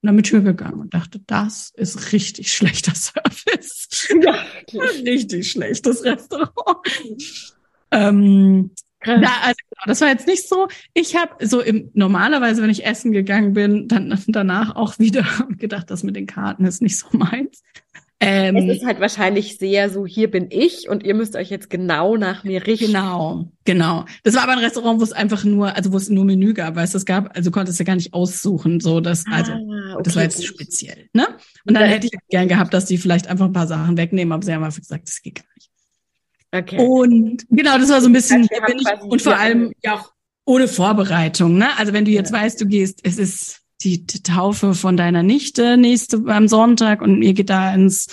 Und 0.00 0.06
dann 0.06 0.16
bin 0.16 0.24
ich 0.24 0.30
gegangen 0.30 0.80
und 0.80 0.94
dachte, 0.94 1.20
das 1.26 1.70
ist 1.76 2.12
richtig 2.14 2.50
schlechter 2.50 2.94
Service. 2.94 4.08
Ja, 4.22 4.42
richtig 5.04 5.50
schlechtes 5.50 6.02
Restaurant. 6.02 7.54
ähm, 7.90 8.70
da, 9.04 9.12
also, 9.42 9.56
genau, 9.68 9.82
das 9.84 10.00
war 10.00 10.08
jetzt 10.08 10.26
nicht 10.26 10.48
so. 10.48 10.68
Ich 10.94 11.14
habe 11.14 11.46
so 11.46 11.60
im 11.60 11.90
normalerweise, 11.92 12.62
wenn 12.62 12.70
ich 12.70 12.86
essen 12.86 13.12
gegangen 13.12 13.52
bin, 13.52 13.86
dann 13.86 14.18
danach 14.28 14.74
auch 14.74 14.98
wieder 14.98 15.26
gedacht, 15.58 15.90
das 15.90 16.02
mit 16.02 16.16
den 16.16 16.26
Karten 16.26 16.64
ist 16.64 16.80
nicht 16.80 16.98
so 16.98 17.08
meins. 17.12 17.62
Ähm, 18.18 18.56
es 18.56 18.78
ist 18.78 18.86
halt 18.86 18.98
wahrscheinlich 18.98 19.58
sehr 19.58 19.90
so, 19.90 20.06
hier 20.06 20.30
bin 20.30 20.46
ich 20.50 20.88
und 20.88 21.04
ihr 21.04 21.14
müsst 21.14 21.36
euch 21.36 21.50
jetzt 21.50 21.68
genau 21.68 22.16
nach 22.16 22.44
mir 22.44 22.66
richten. 22.66 22.86
Genau, 22.86 23.52
genau. 23.66 24.06
Das 24.22 24.34
war 24.34 24.44
aber 24.44 24.52
ein 24.52 24.58
Restaurant, 24.58 25.00
wo 25.00 25.04
es 25.04 25.12
einfach 25.12 25.44
nur, 25.44 25.76
also 25.76 25.92
wo 25.92 25.98
es 25.98 26.08
nur 26.08 26.24
Menü 26.24 26.54
gab, 26.54 26.76
weißt 26.76 26.94
du, 26.94 26.98
es 26.98 27.04
gab, 27.04 27.36
also 27.36 27.50
konntest 27.50 27.78
du 27.78 27.82
ja 27.82 27.86
gar 27.86 27.96
nicht 27.96 28.14
aussuchen, 28.14 28.80
so 28.80 29.00
das, 29.00 29.24
ah, 29.28 29.36
also 29.36 29.52
okay. 29.52 30.02
das 30.02 30.16
war 30.16 30.22
jetzt 30.22 30.46
speziell, 30.46 31.10
ne? 31.12 31.26
Und 31.66 31.74
dann 31.74 31.84
hätte 31.84 32.06
ich 32.06 32.12
gern 32.30 32.48
gehabt, 32.48 32.72
dass 32.72 32.86
die 32.86 32.96
vielleicht 32.96 33.26
einfach 33.26 33.44
ein 33.44 33.52
paar 33.52 33.66
Sachen 33.66 33.98
wegnehmen, 33.98 34.32
aber 34.32 34.42
sie 34.42 34.54
haben 34.54 34.64
einfach 34.64 34.80
gesagt, 34.80 35.06
das 35.06 35.20
geht 35.20 35.34
gar 35.34 35.44
nicht. 35.54 35.70
Okay. 36.52 36.78
Und 36.78 37.44
genau, 37.50 37.76
das 37.76 37.90
war 37.90 38.00
so 38.00 38.08
ein 38.08 38.14
bisschen, 38.14 38.48
hier 38.48 38.62
bin 38.62 38.78
ich, 38.78 39.02
und 39.02 39.20
vor 39.20 39.36
allem 39.36 39.72
ja 39.84 39.96
auch 39.96 40.12
ohne 40.46 40.68
Vorbereitung, 40.68 41.58
ne? 41.58 41.68
Also 41.76 41.92
wenn 41.92 42.06
du 42.06 42.12
jetzt 42.12 42.32
ja. 42.32 42.38
weißt, 42.38 42.58
du 42.62 42.66
gehst, 42.66 43.00
es 43.02 43.18
ist 43.18 43.65
die, 43.82 44.06
Taufe 44.06 44.74
von 44.74 44.96
deiner 44.96 45.22
Nichte 45.22 45.76
nächste 45.76 46.22
am 46.26 46.48
Sonntag 46.48 47.02
und 47.02 47.22
ihr 47.22 47.34
geht 47.34 47.50
da 47.50 47.74
ins 47.74 48.08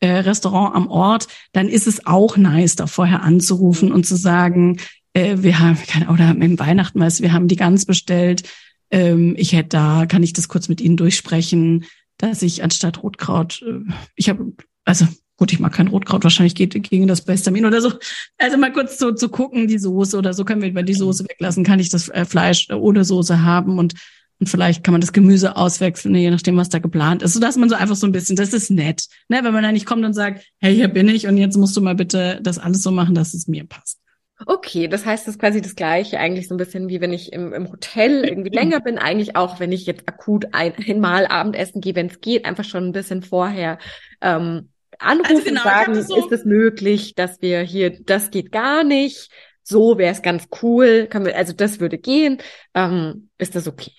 äh, 0.00 0.18
Restaurant 0.18 0.74
am 0.74 0.88
Ort, 0.88 1.28
dann 1.52 1.68
ist 1.68 1.86
es 1.86 2.06
auch 2.06 2.36
nice, 2.36 2.76
da 2.76 2.86
vorher 2.86 3.22
anzurufen 3.22 3.92
und 3.92 4.04
zu 4.06 4.16
sagen, 4.16 4.78
äh, 5.12 5.36
wir 5.38 5.58
haben, 5.60 5.78
oder 6.12 6.30
im 6.30 6.58
Weihnachten, 6.58 7.00
weißt 7.00 7.22
wir 7.22 7.32
haben 7.32 7.48
die 7.48 7.56
Gans 7.56 7.86
bestellt, 7.86 8.42
ähm, 8.90 9.34
ich 9.38 9.52
hätte 9.52 9.70
da, 9.70 10.06
kann 10.06 10.22
ich 10.22 10.32
das 10.32 10.48
kurz 10.48 10.68
mit 10.68 10.80
Ihnen 10.80 10.96
durchsprechen, 10.96 11.84
dass 12.18 12.42
ich 12.42 12.62
anstatt 12.62 13.02
Rotkraut, 13.02 13.62
äh, 13.62 13.92
ich 14.14 14.28
habe, 14.28 14.52
also 14.84 15.06
gut, 15.36 15.52
ich 15.52 15.58
mag 15.58 15.72
kein 15.72 15.88
Rotkraut, 15.88 16.22
wahrscheinlich 16.22 16.54
geht 16.54 16.80
gegen 16.88 17.08
das 17.08 17.22
Bestamin 17.22 17.66
oder 17.66 17.80
so. 17.80 17.92
Also 18.38 18.56
mal 18.56 18.72
kurz 18.72 18.98
so 18.98 19.12
zu 19.12 19.28
gucken, 19.28 19.66
die 19.66 19.78
Soße 19.78 20.16
oder 20.16 20.32
so 20.32 20.44
können 20.44 20.62
wir 20.62 20.68
über 20.68 20.82
die 20.82 20.94
Soße 20.94 21.24
weglassen, 21.24 21.64
kann 21.64 21.80
ich 21.80 21.88
das 21.88 22.08
äh, 22.08 22.24
Fleisch 22.24 22.68
ohne 22.70 23.04
Soße 23.04 23.42
haben 23.42 23.78
und 23.78 23.94
und 24.40 24.48
vielleicht 24.48 24.84
kann 24.84 24.92
man 24.92 25.00
das 25.00 25.12
Gemüse 25.12 25.56
auswechseln, 25.56 26.14
je 26.14 26.30
nachdem, 26.30 26.56
was 26.56 26.68
da 26.68 26.78
geplant 26.78 27.22
ist, 27.22 27.34
sodass 27.34 27.56
man 27.56 27.68
so 27.68 27.76
einfach 27.76 27.96
so 27.96 28.06
ein 28.06 28.12
bisschen, 28.12 28.36
das 28.36 28.52
ist 28.52 28.70
nett, 28.70 29.06
ne? 29.28 29.40
wenn 29.42 29.52
man 29.52 29.62
da 29.62 29.72
nicht 29.72 29.86
kommt 29.86 30.04
und 30.04 30.14
sagt, 30.14 30.44
hey, 30.60 30.74
hier 30.74 30.88
bin 30.88 31.08
ich 31.08 31.26
und 31.26 31.36
jetzt 31.36 31.56
musst 31.56 31.76
du 31.76 31.80
mal 31.80 31.94
bitte 31.94 32.40
das 32.42 32.58
alles 32.58 32.82
so 32.82 32.90
machen, 32.90 33.14
dass 33.14 33.34
es 33.34 33.46
mir 33.46 33.64
passt. 33.64 33.98
Okay, 34.46 34.88
das 34.88 35.06
heißt, 35.06 35.26
das 35.26 35.36
ist 35.36 35.40
quasi 35.40 35.60
das 35.60 35.76
Gleiche, 35.76 36.18
eigentlich 36.18 36.48
so 36.48 36.54
ein 36.54 36.58
bisschen 36.58 36.88
wie 36.88 37.00
wenn 37.00 37.12
ich 37.12 37.32
im, 37.32 37.52
im 37.52 37.70
Hotel 37.70 38.24
irgendwie 38.24 38.50
länger 38.50 38.80
bin, 38.80 38.98
eigentlich 38.98 39.36
auch, 39.36 39.60
wenn 39.60 39.70
ich 39.70 39.86
jetzt 39.86 40.08
akut 40.08 40.46
ein, 40.52 40.74
einmal 40.86 41.26
Abendessen 41.26 41.80
gehe, 41.80 41.94
wenn 41.94 42.08
es 42.08 42.20
geht, 42.20 42.44
einfach 42.44 42.64
schon 42.64 42.88
ein 42.88 42.92
bisschen 42.92 43.22
vorher 43.22 43.78
ähm, 44.20 44.70
anrufen 44.98 45.36
also 45.36 45.44
genau, 45.44 45.60
und 45.60 45.64
sagen, 45.64 46.02
so 46.02 46.16
ist 46.16 46.32
es 46.32 46.44
möglich, 46.44 47.14
dass 47.14 47.40
wir 47.40 47.60
hier, 47.60 48.02
das 48.02 48.32
geht 48.32 48.50
gar 48.50 48.82
nicht, 48.82 49.30
so 49.62 49.98
wäre 49.98 50.12
es 50.12 50.22
ganz 50.22 50.48
cool, 50.62 51.06
kann 51.06 51.24
wir, 51.24 51.36
also 51.36 51.52
das 51.52 51.78
würde 51.78 51.98
gehen, 51.98 52.38
ähm, 52.74 53.30
ist 53.38 53.54
das 53.54 53.68
okay? 53.68 53.92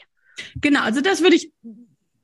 Genau, 0.62 0.82
also 0.82 1.02
das 1.02 1.22
würde 1.22 1.36
ich, 1.36 1.52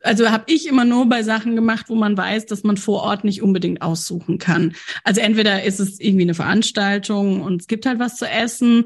also 0.02 0.30
habe 0.30 0.46
ich 0.48 0.68
immer 0.68 0.86
nur 0.86 1.08
bei 1.08 1.24
Sachen 1.24 1.56
gemacht, 1.56 1.86
wo 1.90 1.96
man 1.96 2.18
weiß, 2.18 2.46
dass 2.46 2.64
man 2.64 2.78
vor 2.78 3.04
Ort 3.04 3.24
nicht 3.24 3.42
unbedingt 3.42 3.82
aussuchen 3.82 4.38
kann. 4.38 4.74
Also 5.04 5.22
entweder 5.22 5.64
ist 5.64 5.80
es 5.80 6.00
irgendwie 6.00 6.24
eine 6.24 6.34
Veranstaltung 6.34 7.42
und 7.42 7.62
es 7.62 7.68
gibt 7.68 7.86
halt 7.86 8.00
was 8.00 8.16
zu 8.16 8.28
essen 8.28 8.86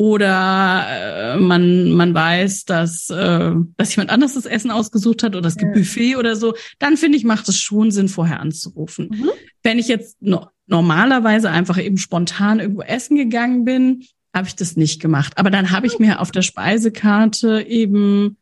oder 0.00 0.86
äh, 0.88 1.36
man 1.36 1.90
man 1.92 2.14
weiß, 2.14 2.64
dass 2.64 3.10
äh, 3.10 3.52
dass 3.76 3.94
jemand 3.94 4.10
anders 4.10 4.32
das 4.32 4.46
Essen 4.46 4.70
ausgesucht 4.70 5.22
hat 5.22 5.36
oder 5.36 5.46
es 5.46 5.58
gibt 5.58 5.76
ja. 5.76 5.82
Buffet 5.82 6.16
oder 6.16 6.36
so, 6.36 6.54
dann 6.78 6.96
finde 6.96 7.18
ich 7.18 7.24
macht 7.24 7.46
es 7.50 7.60
schon 7.60 7.90
Sinn 7.90 8.08
vorher 8.08 8.40
anzurufen. 8.40 9.10
Mhm. 9.10 9.30
Wenn 9.62 9.78
ich 9.78 9.88
jetzt 9.88 10.16
no 10.22 10.46
normalerweise 10.66 11.50
einfach 11.50 11.78
eben 11.78 11.98
spontan 11.98 12.60
irgendwo 12.60 12.80
essen 12.80 13.16
gegangen 13.16 13.66
bin, 13.66 14.04
habe 14.34 14.48
ich 14.48 14.56
das 14.56 14.76
nicht 14.76 15.02
gemacht. 15.02 15.36
Aber 15.36 15.50
dann 15.50 15.70
habe 15.70 15.86
ich 15.86 15.98
mir 15.98 16.20
auf 16.20 16.30
der 16.30 16.42
Speisekarte 16.42 17.66
eben 17.68 18.38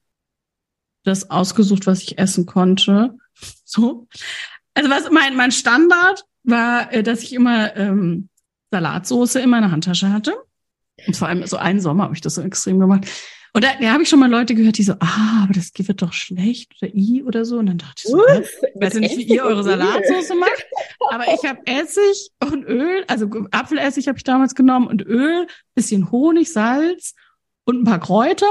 das 1.05 1.31
ausgesucht, 1.31 1.87
was 1.87 2.02
ich 2.02 2.19
essen 2.19 2.47
konnte. 2.47 3.17
So. 3.64 4.07
Also 4.75 4.90
was 4.90 5.11
mein, 5.11 5.37
mein 5.37 5.52
Standard 5.52 6.25
war, 6.45 6.93
äh, 6.93 7.02
dass 7.02 7.23
ich 7.23 7.33
immer 7.33 7.76
ähm, 7.76 8.28
Salatsoße 8.71 9.40
in 9.40 9.50
meiner 9.50 9.71
Handtasche 9.71 10.12
hatte. 10.12 10.35
Und 11.07 11.17
vor 11.17 11.28
allem 11.28 11.47
so 11.47 11.57
einen 11.57 11.81
Sommer 11.81 12.05
habe 12.05 12.14
ich 12.14 12.21
das 12.21 12.35
so 12.35 12.43
extrem 12.43 12.78
gemacht. 12.78 13.07
Und 13.55 13.64
da, 13.64 13.71
da 13.81 13.93
habe 13.93 14.02
ich 14.02 14.09
schon 14.09 14.21
mal 14.21 14.31
Leute 14.31 14.55
gehört, 14.55 14.78
die 14.78 14.83
so, 14.83 14.93
ah, 15.00 15.43
aber 15.43 15.55
das 15.55 15.71
wird 15.75 16.02
doch 16.02 16.12
schlecht 16.12 16.73
oder 16.81 16.95
i 16.95 17.23
oder 17.23 17.45
so. 17.45 17.59
Und 17.59 17.67
dann 17.67 17.78
dachte 17.78 18.02
ich 18.05 18.11
so, 18.11 18.21
ich 18.28 18.81
weiß 18.81 18.95
ja 18.95 19.00
nicht, 19.00 19.17
wie 19.17 19.23
ihr 19.23 19.45
eure 19.45 19.64
Salatsauce 19.64 20.35
macht, 20.38 20.67
aber 21.11 21.25
ich 21.33 21.49
habe 21.49 21.61
Essig 21.67 22.31
und 22.40 22.64
Öl, 22.64 23.05
also 23.09 23.28
Apfelessig 23.50 24.07
habe 24.09 24.19
ich 24.19 24.25
damals 24.25 24.55
genommen 24.55 24.87
und 24.87 25.02
Öl, 25.02 25.47
bisschen 25.75 26.11
Honig, 26.11 26.52
Salz 26.52 27.14
und 27.68 27.82
ein 27.82 27.84
paar 27.84 28.00
Kräuter. 28.00 28.46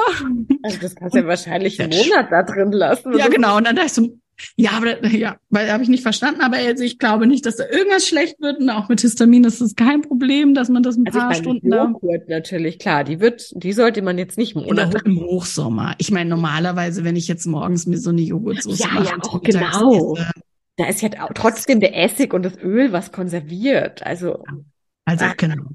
Also 0.62 0.78
das 0.80 0.96
kannst 0.96 1.16
du 1.16 1.20
ja 1.22 1.28
wahrscheinlich 1.28 1.82
einen 1.82 1.98
Monat 1.98 2.28
da 2.32 2.44
drin 2.44 2.72
lassen. 2.72 3.18
Ja, 3.18 3.28
genau. 3.28 3.58
Und 3.58 3.66
dann 3.66 3.76
dachte 3.76 3.88
ich 3.88 3.94
so, 3.94 4.20
ja, 4.56 4.72
aber 4.74 5.04
ja, 5.08 5.38
weil 5.50 5.72
habe 5.72 5.82
ich 5.82 5.90
nicht 5.90 6.04
verstanden, 6.04 6.42
aber 6.42 6.58
also 6.58 6.84
ich 6.84 7.00
glaube 7.00 7.26
nicht, 7.26 7.48
dass 7.48 7.56
da 7.56 7.64
irgendwas 7.68 8.08
schlecht 8.08 8.40
wird 8.40 8.60
und 8.60 8.70
auch 8.70 8.88
mit 8.90 9.02
Histamin 9.02 9.44
ist 9.44 9.60
es 9.60 9.76
kein 9.76 10.04
Problem, 10.04 10.54
dass 10.54 10.70
man 10.70 10.84
das 10.84 10.98
ein 10.98 11.08
also 11.08 11.18
paar 11.18 11.32
ich 11.32 11.38
meine, 11.38 11.60
Stunden 11.60 11.74
Joghurt 11.74 12.30
natürlich 12.30 12.78
klar, 12.78 13.04
die 13.04 13.20
wird, 13.20 13.52
die 13.56 13.74
sollte 13.74 14.04
man 14.04 14.20
jetzt 14.20 14.38
nicht 14.38 14.56
Monat 14.56 14.94
im 15.04 15.20
Hochsommer. 15.20 15.96
Ich 15.98 16.12
meine 16.12 16.30
normalerweise, 16.30 17.04
wenn 17.04 17.16
ich 17.16 17.28
jetzt 17.28 17.48
morgens 17.48 17.88
mir 17.88 17.98
so 17.98 18.12
eine 18.12 18.22
Joghurtsoße 18.22 18.84
ja, 18.84 18.90
mache, 18.94 19.06
ja, 19.06 19.18
auch 19.20 19.42
genau. 19.42 20.16
Esse, 20.16 20.32
da 20.76 20.86
ist 20.86 21.02
ja 21.02 21.10
trotzdem 21.34 21.80
der 21.80 21.98
Essig 21.98 22.36
und 22.36 22.44
das 22.44 22.56
Öl 22.60 22.92
was 22.92 23.12
konserviert. 23.12 24.06
Also 24.06 24.44
also 25.06 25.26
ah. 25.26 25.34
genau. 25.36 25.72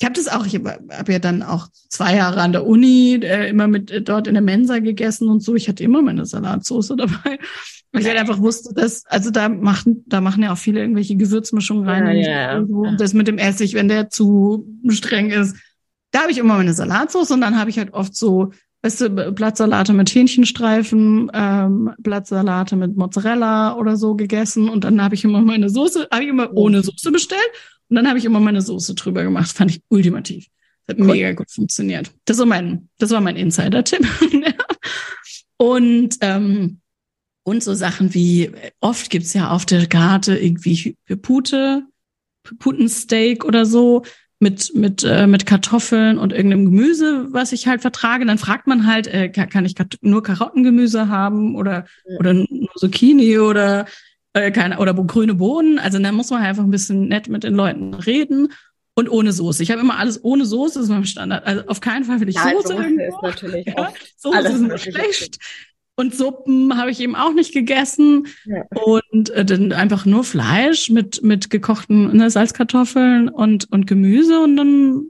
Ich 0.00 0.06
habe 0.06 0.14
das 0.14 0.28
auch, 0.28 0.46
ich 0.46 0.54
habe 0.54 0.78
hab 0.88 1.08
ja 1.10 1.18
dann 1.18 1.42
auch 1.42 1.68
zwei 1.90 2.16
Jahre 2.16 2.40
an 2.40 2.52
der 2.52 2.66
Uni 2.66 3.20
äh, 3.22 3.50
immer 3.50 3.68
mit 3.68 3.90
äh, 3.90 4.00
dort 4.00 4.26
in 4.26 4.32
der 4.32 4.42
Mensa 4.42 4.78
gegessen 4.78 5.28
und 5.28 5.42
so. 5.42 5.54
Ich 5.54 5.68
hatte 5.68 5.84
immer 5.84 6.00
meine 6.00 6.24
Salatsauce 6.24 6.94
dabei. 6.96 7.38
Weil 7.92 8.02
ich 8.02 8.08
halt 8.08 8.18
einfach 8.18 8.38
wusste, 8.38 8.72
dass, 8.72 9.04
also 9.06 9.30
da 9.30 9.50
machen, 9.50 10.04
da 10.06 10.22
machen 10.22 10.42
ja 10.42 10.52
auch 10.52 10.58
viele 10.58 10.80
irgendwelche 10.80 11.16
Gewürzmischungen 11.16 11.86
rein. 11.86 12.16
Ja, 12.16 12.54
ja. 12.54 12.58
Und 12.58 12.98
das 12.98 13.12
mit 13.12 13.28
dem 13.28 13.36
Essig, 13.36 13.74
wenn 13.74 13.88
der 13.88 14.08
zu 14.08 14.66
streng 14.88 15.30
ist, 15.30 15.56
da 16.12 16.22
habe 16.22 16.32
ich 16.32 16.38
immer 16.38 16.56
meine 16.56 16.72
Salatsauce 16.72 17.32
und 17.32 17.42
dann 17.42 17.58
habe 17.58 17.68
ich 17.68 17.78
halt 17.78 17.92
oft 17.92 18.16
so, 18.16 18.52
weißt 18.82 19.00
du, 19.02 19.32
Blattsalate 19.32 19.92
mit 19.92 20.14
Hähnchenstreifen, 20.14 21.30
ähm, 21.34 21.90
Blattsalate 21.98 22.76
mit 22.76 22.96
Mozzarella 22.96 23.76
oder 23.76 23.96
so 23.96 24.14
gegessen 24.14 24.70
und 24.70 24.84
dann 24.84 25.02
habe 25.02 25.14
ich 25.14 25.24
immer 25.24 25.42
meine 25.42 25.68
Soße, 25.68 26.08
habe 26.10 26.22
ich 26.22 26.30
immer 26.30 26.52
ohne 26.54 26.82
Soße 26.82 27.12
bestellt 27.12 27.50
und 27.90 27.96
dann 27.96 28.08
habe 28.08 28.18
ich 28.18 28.24
immer 28.24 28.40
meine 28.40 28.62
Soße 28.62 28.94
drüber 28.94 29.24
gemacht. 29.24 29.50
Fand 29.50 29.72
ich 29.72 29.82
ultimativ. 29.88 30.46
Das 30.86 30.94
hat 30.94 31.00
cool. 31.00 31.12
mega 31.12 31.32
gut 31.32 31.50
funktioniert. 31.50 32.12
Das 32.24 32.38
war 32.38 32.46
mein, 32.46 32.88
das 32.98 33.10
war 33.10 33.20
mein 33.20 33.36
Insider-Tipp. 33.36 34.06
und 35.56 36.16
ähm, 36.20 36.80
und 37.42 37.64
so 37.64 37.74
Sachen 37.74 38.14
wie, 38.14 38.52
oft 38.80 39.10
gibt's 39.10 39.34
ja 39.34 39.50
auf 39.50 39.66
der 39.66 39.86
Karte 39.86 40.36
irgendwie 40.38 40.96
Pute, 41.20 41.82
Putensteak 42.58 43.44
oder 43.44 43.66
so 43.66 44.04
mit 44.38 44.72
mit 44.74 45.02
äh, 45.02 45.26
mit 45.26 45.46
Kartoffeln 45.46 46.16
und 46.16 46.32
irgendeinem 46.32 46.66
Gemüse, 46.66 47.26
was 47.30 47.52
ich 47.52 47.66
halt 47.66 47.80
vertrage, 47.80 48.24
dann 48.24 48.38
fragt 48.38 48.68
man 48.68 48.86
halt, 48.86 49.08
äh, 49.08 49.28
kann 49.30 49.64
ich 49.64 49.74
nur 50.00 50.22
Karottengemüse 50.22 51.08
haben 51.08 51.56
oder 51.56 51.86
oder 52.18 52.34
nur 52.34 52.70
Zucchini 52.76 53.38
oder 53.38 53.86
äh, 54.32 54.50
keine 54.50 54.78
oder 54.78 54.94
grüne 54.94 55.34
Bohnen. 55.34 55.78
Also 55.78 55.98
dann 55.98 56.14
muss 56.14 56.30
man 56.30 56.42
einfach 56.42 56.64
ein 56.64 56.70
bisschen 56.70 57.08
nett 57.08 57.28
mit 57.28 57.44
den 57.44 57.54
Leuten 57.54 57.94
reden 57.94 58.48
und 58.94 59.08
ohne 59.08 59.32
Soße. 59.32 59.62
Ich 59.62 59.70
habe 59.70 59.80
immer 59.80 59.98
alles 59.98 60.22
ohne 60.24 60.44
Soße, 60.44 60.74
das 60.74 60.84
ist 60.84 60.90
mein 60.90 61.04
Standard. 61.04 61.46
Also 61.46 61.66
auf 61.66 61.80
keinen 61.80 62.04
Fall 62.04 62.20
will 62.20 62.28
ich 62.28 62.36
ja, 62.36 62.50
Soße. 62.50 62.68
Soße 62.68 62.82
irgendwo. 62.82 63.02
ist 63.02 63.22
natürlich 63.22 63.66
ja, 63.66 63.92
Soße 64.16 64.38
ist 64.38 64.60
immer 64.60 64.78
schlecht. 64.78 65.38
Und 65.96 66.14
Suppen 66.14 66.78
habe 66.78 66.90
ich 66.90 67.00
eben 67.00 67.14
auch 67.14 67.34
nicht 67.34 67.52
gegessen. 67.52 68.26
Ja. 68.46 68.64
Und 68.84 69.30
äh, 69.30 69.44
dann 69.44 69.72
einfach 69.72 70.06
nur 70.06 70.24
Fleisch 70.24 70.88
mit, 70.88 71.22
mit 71.22 71.50
gekochten 71.50 72.16
ne, 72.16 72.30
Salzkartoffeln 72.30 73.28
und, 73.28 73.70
und 73.70 73.86
Gemüse 73.86 74.40
und 74.40 74.56
dann 74.56 75.02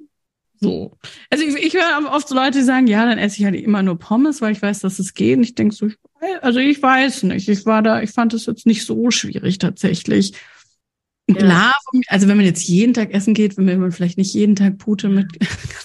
so. 0.60 0.98
Also 1.30 1.44
ich, 1.44 1.54
ich 1.54 1.74
höre 1.74 2.12
oft 2.12 2.28
so 2.28 2.34
Leute, 2.34 2.58
die 2.58 2.64
sagen, 2.64 2.86
ja, 2.86 3.06
dann 3.06 3.18
esse 3.18 3.38
ich 3.38 3.44
halt 3.44 3.54
immer 3.54 3.82
nur 3.82 3.98
Pommes, 3.98 4.42
weil 4.42 4.52
ich 4.52 4.60
weiß, 4.60 4.80
dass 4.80 4.98
es 4.98 5.14
geht. 5.14 5.38
Und 5.38 5.44
ich 5.44 5.54
denke 5.54 5.74
so, 5.74 5.88
also 6.42 6.58
ich 6.58 6.82
weiß 6.82 7.24
nicht. 7.24 7.48
Ich 7.48 7.66
war 7.66 7.82
da, 7.82 8.02
ich 8.02 8.10
fand 8.10 8.34
es 8.34 8.46
jetzt 8.46 8.66
nicht 8.66 8.84
so 8.84 9.10
schwierig 9.10 9.58
tatsächlich. 9.58 10.34
Klar, 11.34 11.74
also 12.08 12.28
wenn 12.28 12.36
man 12.36 12.46
jetzt 12.46 12.66
jeden 12.66 12.94
Tag 12.94 13.12
essen 13.12 13.34
geht, 13.34 13.56
will 13.56 13.76
man 13.76 13.92
vielleicht 13.92 14.18
nicht 14.18 14.34
jeden 14.34 14.56
Tag 14.56 14.78
Pute 14.78 15.08
mit, 15.08 15.28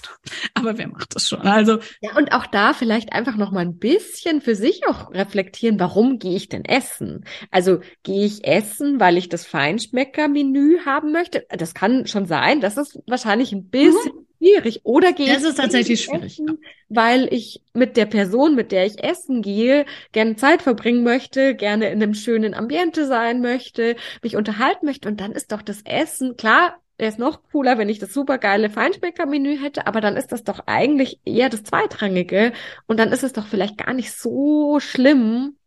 aber 0.54 0.78
wer 0.78 0.88
macht 0.88 1.16
das 1.16 1.30
schon? 1.30 1.42
Also 1.42 1.80
ja 2.02 2.16
und 2.18 2.32
auch 2.32 2.48
da 2.48 2.74
vielleicht 2.74 3.14
einfach 3.14 3.38
noch 3.38 3.52
mal 3.52 3.60
ein 3.60 3.78
bisschen 3.78 4.42
für 4.42 4.56
sich 4.56 4.88
auch 4.88 5.12
reflektieren, 5.12 5.80
warum 5.80 6.20
gehe 6.20 6.36
ich 6.36 6.50
denn 6.50 6.66
essen? 6.66 7.26
Also 7.52 7.82
gehe 8.04 8.26
ich 8.26 8.46
essen, 8.46 9.00
weil 9.00 9.18
ich 9.18 9.30
das 9.30 9.46
Feinschmecker-Menü 9.46 10.80
haben 10.86 11.12
möchte? 11.12 11.46
Das 11.50 11.74
kann 11.74 12.08
schon 12.08 12.26
sein. 12.26 12.62
Das 12.62 12.78
ist 12.78 13.00
wahrscheinlich 13.06 13.52
ein 13.52 13.70
bisschen 13.70 14.16
mhm 14.16 14.25
schwierig. 14.46 14.82
Oder 14.84 15.14
gehe 15.14 15.34
das 15.34 15.44
ist 15.44 15.56
tatsächlich 15.56 16.04
schwierig, 16.04 16.40
essen, 16.40 16.60
weil 16.90 17.28
ich 17.34 17.62
mit 17.74 17.98
der 17.98 18.06
Person, 18.06 18.56
mit 18.56 18.72
der 18.72 18.86
ich 18.86 19.04
essen 19.04 19.42
gehe, 19.42 19.86
gerne 20.12 20.36
Zeit 20.36 20.62
verbringen 20.62 21.04
möchte, 21.04 21.56
gerne 21.56 21.90
in 21.90 22.02
einem 22.02 22.14
schönen 22.14 22.54
Ambiente 22.54 23.08
sein 23.08 23.42
möchte, 23.42 23.96
mich 24.22 24.36
unterhalten 24.36 24.86
möchte. 24.86 25.10
Und 25.10 25.20
dann 25.20 25.32
ist 25.32 25.52
doch 25.52 25.62
das 25.62 25.82
Essen, 25.84 26.38
klar, 26.38 26.78
wäre 26.98 27.12
es 27.12 27.18
noch 27.18 27.44
cooler, 27.52 27.78
wenn 27.78 27.90
ich 27.90 28.00
das 28.00 28.14
supergeile 28.14 28.70
Feinschmecker-Menü 28.70 29.58
hätte, 29.58 29.86
aber 29.88 30.00
dann 30.00 30.16
ist 30.16 30.32
das 30.32 30.44
doch 30.44 30.62
eigentlich 30.66 31.20
eher 31.26 31.50
das 31.50 31.64
Zweitrangige. 31.64 32.54
Und 32.88 33.00
dann 33.00 33.12
ist 33.12 33.24
es 33.24 33.34
doch 33.34 33.48
vielleicht 33.48 33.78
gar 33.78 33.94
nicht 33.94 34.14
so 34.14 34.80
schlimm, 34.80 35.58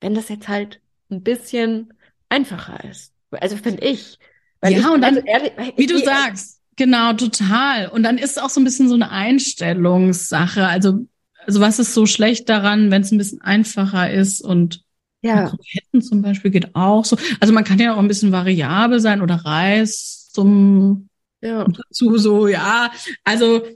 wenn 0.00 0.14
das 0.14 0.28
jetzt 0.28 0.48
halt 0.48 0.80
ein 1.10 1.22
bisschen 1.22 1.94
einfacher 2.28 2.84
ist. 2.88 3.12
Also 3.30 3.56
finde 3.56 3.84
ich. 3.84 4.18
Weil 4.60 4.72
ja, 4.72 4.78
ich, 4.78 4.88
und 4.88 5.00
dann, 5.02 5.16
also 5.16 5.26
ehrlich, 5.26 5.52
wie 5.76 5.86
du 5.86 5.98
sagst, 5.98 6.57
Genau, 6.78 7.12
total. 7.12 7.88
Und 7.88 8.04
dann 8.04 8.18
ist 8.18 8.32
es 8.32 8.38
auch 8.38 8.50
so 8.50 8.60
ein 8.60 8.64
bisschen 8.64 8.88
so 8.88 8.94
eine 8.94 9.10
Einstellungssache. 9.10 10.66
Also, 10.66 11.06
also 11.44 11.60
was 11.60 11.80
ist 11.80 11.92
so 11.92 12.06
schlecht 12.06 12.48
daran, 12.48 12.90
wenn 12.92 13.02
es 13.02 13.10
ein 13.10 13.18
bisschen 13.18 13.42
einfacher 13.42 14.10
ist 14.10 14.40
und 14.40 14.84
ja. 15.20 15.48
Kroketten 15.48 16.00
zum 16.00 16.22
Beispiel 16.22 16.52
geht 16.52 16.76
auch 16.76 17.04
so. 17.04 17.16
Also 17.40 17.52
man 17.52 17.64
kann 17.64 17.80
ja 17.80 17.94
auch 17.94 17.98
ein 17.98 18.06
bisschen 18.06 18.30
variabel 18.30 19.00
sein 19.00 19.20
oder 19.20 19.34
Reis 19.34 20.30
zum 20.32 21.08
ja. 21.40 21.64
dazu 21.64 22.16
so, 22.16 22.46
ja. 22.46 22.92
Also 23.24 23.66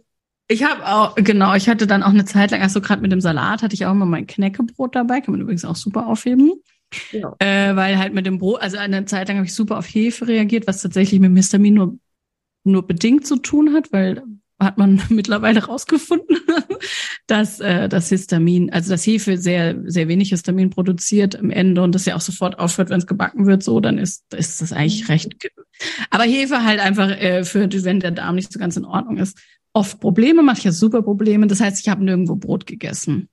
ich 0.47 0.63
habe 0.63 0.87
auch, 0.87 1.17
genau, 1.17 1.55
ich 1.55 1.69
hatte 1.69 1.89
dann 1.89 2.05
auch 2.05 2.11
eine 2.11 2.25
Zeit 2.25 2.53
lang, 2.53 2.63
also 2.63 2.81
gerade 2.81 3.03
mit 3.03 3.11
dem 3.11 3.21
Salat 3.21 3.63
hatte 3.63 3.75
ich 3.75 3.85
auch 3.85 3.91
immer 3.91 4.07
mein 4.07 4.29
Knäckebrot 4.29 4.95
dabei, 4.95 5.21
kann 5.21 5.33
man 5.33 5.41
übrigens 5.41 5.65
auch 5.65 5.77
super 5.77 6.07
aufheben. 6.07 6.53
Ja. 7.11 7.35
Äh, 7.39 7.75
weil 7.75 7.99
halt 7.99 8.15
mit 8.15 8.27
dem 8.27 8.39
Brot, 8.39 8.61
also 8.61 8.77
eine 8.77 9.05
Zeit 9.07 9.27
lang 9.27 9.39
habe 9.39 9.47
ich 9.47 9.55
super 9.55 9.79
auf 9.79 9.87
Hefe 9.87 10.29
reagiert, 10.29 10.69
was 10.69 10.83
tatsächlich 10.83 11.19
mit 11.21 11.35
Histamin 11.35 11.75
nur 11.75 11.99
nur 12.65 12.87
bedingt 12.87 13.27
zu 13.27 13.37
tun 13.37 13.75
hat, 13.75 13.93
weil 13.93 14.23
hat 14.61 14.79
man 14.79 15.03
mittlerweile 15.09 15.65
rausgefunden, 15.65 16.37
dass 17.27 17.61
äh, 17.61 17.89
das 17.89 18.09
Histamin, 18.09 18.71
also 18.71 18.91
das 18.91 19.07
Hefe 19.07 19.39
sehr 19.39 19.83
sehr 19.87 20.09
wenig 20.09 20.31
Histamin 20.31 20.71
produziert 20.71 21.39
am 21.39 21.51
Ende 21.51 21.83
und 21.83 21.95
das 21.95 22.05
ja 22.05 22.17
auch 22.17 22.21
sofort 22.21 22.59
aufhört, 22.59 22.91
wenn 22.91 23.01
es 23.01 23.07
gebacken 23.07 23.47
wird, 23.47 23.63
so 23.63 23.81
dann 23.81 23.99
ist 23.99 24.25
ist 24.35 24.61
das 24.61 24.73
eigentlich 24.73 25.03
mhm. 25.03 25.07
recht. 25.09 25.37
Aber 26.11 26.25
Hefe 26.25 26.65
halt 26.65 26.81
einfach 26.81 27.11
äh, 27.11 27.45
für 27.45 27.69
wenn 27.85 28.01
der 28.01 28.13
Darm 28.13 28.37
nicht 28.37 28.53
so 28.53 28.59
ganz 28.59 28.77
in 28.77 28.85
Ordnung 28.85 29.19
ist, 29.19 29.39
oft 29.73 30.01
Probleme, 30.01 30.43
macht 30.43 30.65
ja 30.65 30.73
super 30.73 31.03
Probleme. 31.03 31.47
Das 31.47 31.61
heißt, 31.61 31.81
ich 31.81 31.89
habe 31.89 32.05
nirgendwo 32.05 32.37
Brot 32.37 32.67
gegessen. 32.67 33.29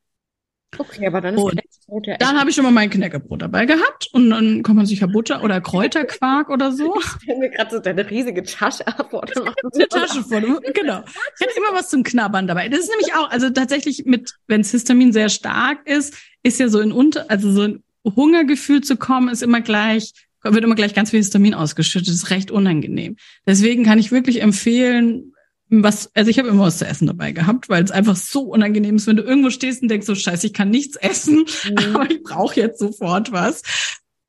Okay, 0.78 1.08
aber 1.08 1.20
dann 1.22 1.36
ist 1.36 1.42
und 1.42 1.52
Knäckebrot 1.52 2.08
ja 2.08 2.18
Dann 2.18 2.40
habe 2.40 2.50
ich 2.50 2.56
schon 2.56 2.64
mal 2.64 2.72
mein 2.72 2.90
Knäckebrot 2.90 3.42
dabei 3.42 3.66
gehabt 3.66 4.08
und 4.14 4.30
dann 4.30 4.64
kann 4.64 4.76
man 4.76 4.86
sich 4.86 5.00
ja 5.00 5.08
Butter 5.08 5.44
oder 5.44 5.60
Kräuterquark 5.62 6.50
oder 6.50 6.72
so. 6.72 6.96
Ich 7.00 7.06
stelle 7.24 7.40
mir 7.40 7.50
gerade 7.50 7.72
so 7.72 7.80
deine 7.80 8.10
riesige 8.10 8.44
Tasche 8.44 8.84
vor. 9.10 9.24
Eine 9.74 9.88
Tasche 9.88 10.24
vor, 10.24 10.42
genau. 10.42 11.04
Ich 11.40 11.46
hätte 11.46 11.58
immer 11.58 11.78
was 11.78 11.90
zum 11.90 12.04
Knabbern 12.04 12.48
dabei. 12.48 12.70
Das 12.70 12.80
ist 12.80 12.90
nämlich 12.90 13.14
auch, 13.16 13.30
also 13.30 13.50
tatsächlich 13.50 14.06
mit, 14.06 14.34
wenn 14.48 14.64
Histamin 14.64 15.12
sehr 15.14 15.30
stark 15.30 15.88
ist, 15.88 16.16
ist 16.44 16.60
ja 16.60 16.70
so 16.70 16.80
in 16.80 16.92
unter, 16.92 17.30
also 17.30 17.52
so 17.52 17.64
ein 17.64 17.84
Hungergefühl 18.06 18.82
zu 18.82 18.98
kommen, 18.98 19.30
ist 19.30 19.42
immer 19.42 19.62
gleich, 19.62 20.14
wird 20.44 20.64
immer 20.64 20.76
gleich 20.76 20.94
ganz 20.94 21.10
viel 21.10 21.20
Histamin 21.20 21.54
ausgeschüttet. 21.54 22.10
Das 22.10 22.16
ist 22.16 22.30
recht 22.30 22.52
unangenehm. 22.52 23.18
Deswegen 23.46 23.84
kann 23.84 24.00
ich 24.00 24.12
wirklich 24.12 24.42
empfehlen, 24.42 25.34
was, 25.70 26.14
also 26.16 26.30
ich 26.30 26.40
habe 26.40 26.50
immer 26.50 26.64
was 26.64 26.80
zu 26.80 26.88
essen 26.88 27.08
dabei 27.08 27.32
gehabt, 27.32 27.70
weil 27.70 27.84
es 27.84 27.92
einfach 27.92 28.16
so 28.16 28.42
unangenehm 28.42 28.96
ist, 28.96 29.08
wenn 29.08 29.18
du 29.18 29.24
irgendwo 29.24 29.50
stehst 29.52 29.82
und 29.82 29.88
denkst, 29.90 30.08
so 30.08 30.16
scheiße, 30.16 30.48
ich 30.48 30.54
kann 30.54 30.70
nichts 30.70 30.96
essen, 30.96 31.46
mhm. 31.66 31.78
aber 31.96 32.10
ich 32.10 32.24
brauche 32.24 32.60
jetzt 32.60 32.80
sofort 32.80 33.32
was. 33.32 33.62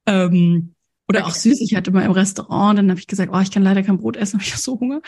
Ähm, 0.07 0.75
oder 1.09 1.27
auch 1.27 1.35
süß, 1.35 1.61
ich 1.61 1.75
hatte 1.75 1.91
mal 1.91 2.05
im 2.05 2.13
Restaurant, 2.13 2.79
dann 2.79 2.91
habe 2.91 3.01
ich 3.01 3.07
gesagt, 3.07 3.33
oh, 3.35 3.41
ich 3.41 3.51
kann 3.51 3.63
leider 3.63 3.83
kein 3.83 3.99
Brot 3.99 4.17
essen, 4.17 4.35
habe 4.41 4.45
ich 4.45 4.55
so 4.57 4.79
Hunger. 4.79 5.01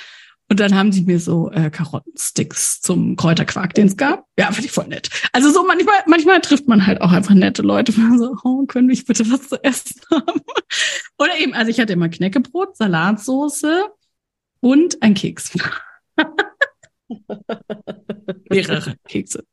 Und 0.48 0.60
dann 0.60 0.74
haben 0.74 0.92
sie 0.92 1.02
mir 1.02 1.18
so 1.18 1.50
äh, 1.50 1.70
Karottensticks 1.70 2.80
zum 2.82 3.16
Kräuterquark, 3.16 3.72
den 3.72 3.86
es 3.86 3.96
gab. 3.96 4.26
Ja, 4.38 4.50
finde 4.52 4.66
ich 4.66 4.72
voll 4.72 4.88
nett. 4.88 5.08
Also 5.32 5.50
so 5.50 5.64
manchmal, 5.66 5.94
manchmal 6.06 6.40
trifft 6.40 6.68
man 6.68 6.86
halt 6.86 7.00
auch 7.00 7.12
einfach 7.12 7.32
nette 7.32 7.62
Leute, 7.62 7.96
wenn 7.96 8.08
man 8.08 8.18
so, 8.18 8.36
oh, 8.44 8.66
können 8.66 8.88
wir 8.88 9.02
bitte 9.02 9.30
was 9.30 9.48
zu 9.48 9.62
essen 9.64 10.00
haben? 10.10 10.40
Oder 11.18 11.38
eben, 11.38 11.54
also 11.54 11.70
ich 11.70 11.80
hatte 11.80 11.94
immer 11.94 12.08
Knäckebrot, 12.08 12.76
Salatsoße 12.76 13.84
und 14.60 15.00
ein 15.02 15.14
Keks. 15.14 15.52
Mehrere 18.50 18.96
Kekse. 19.08 19.44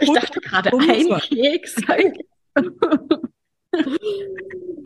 ich 0.00 0.12
dachte 0.12 0.40
gerade 0.40 0.70
ein 0.72 1.20
Keks. 1.20 1.76
Weil 1.86 2.12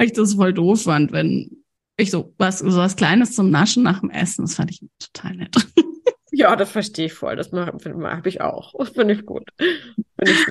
ich 0.00 0.12
das 0.12 0.34
voll 0.34 0.52
doof 0.52 0.82
fand, 0.82 1.12
wenn 1.12 1.64
ich 1.96 2.10
so 2.10 2.34
was, 2.38 2.60
so 2.60 2.76
was 2.76 2.96
Kleines 2.96 3.34
zum 3.34 3.50
Naschen 3.50 3.82
nach 3.82 4.00
dem 4.00 4.10
Essen, 4.10 4.42
das 4.42 4.54
fand 4.54 4.70
ich 4.70 4.80
total 4.98 5.34
nett. 5.36 5.56
Ja, 6.30 6.54
das 6.56 6.70
verstehe 6.70 7.06
ich 7.06 7.14
voll. 7.14 7.36
Das 7.36 7.50
habe 7.52 8.28
ich 8.28 8.40
auch. 8.40 8.74
Das 8.78 8.90
finde 8.90 9.14
ich 9.14 9.24
gut. 9.26 9.48
Find 9.56 10.30
ich 10.30 10.46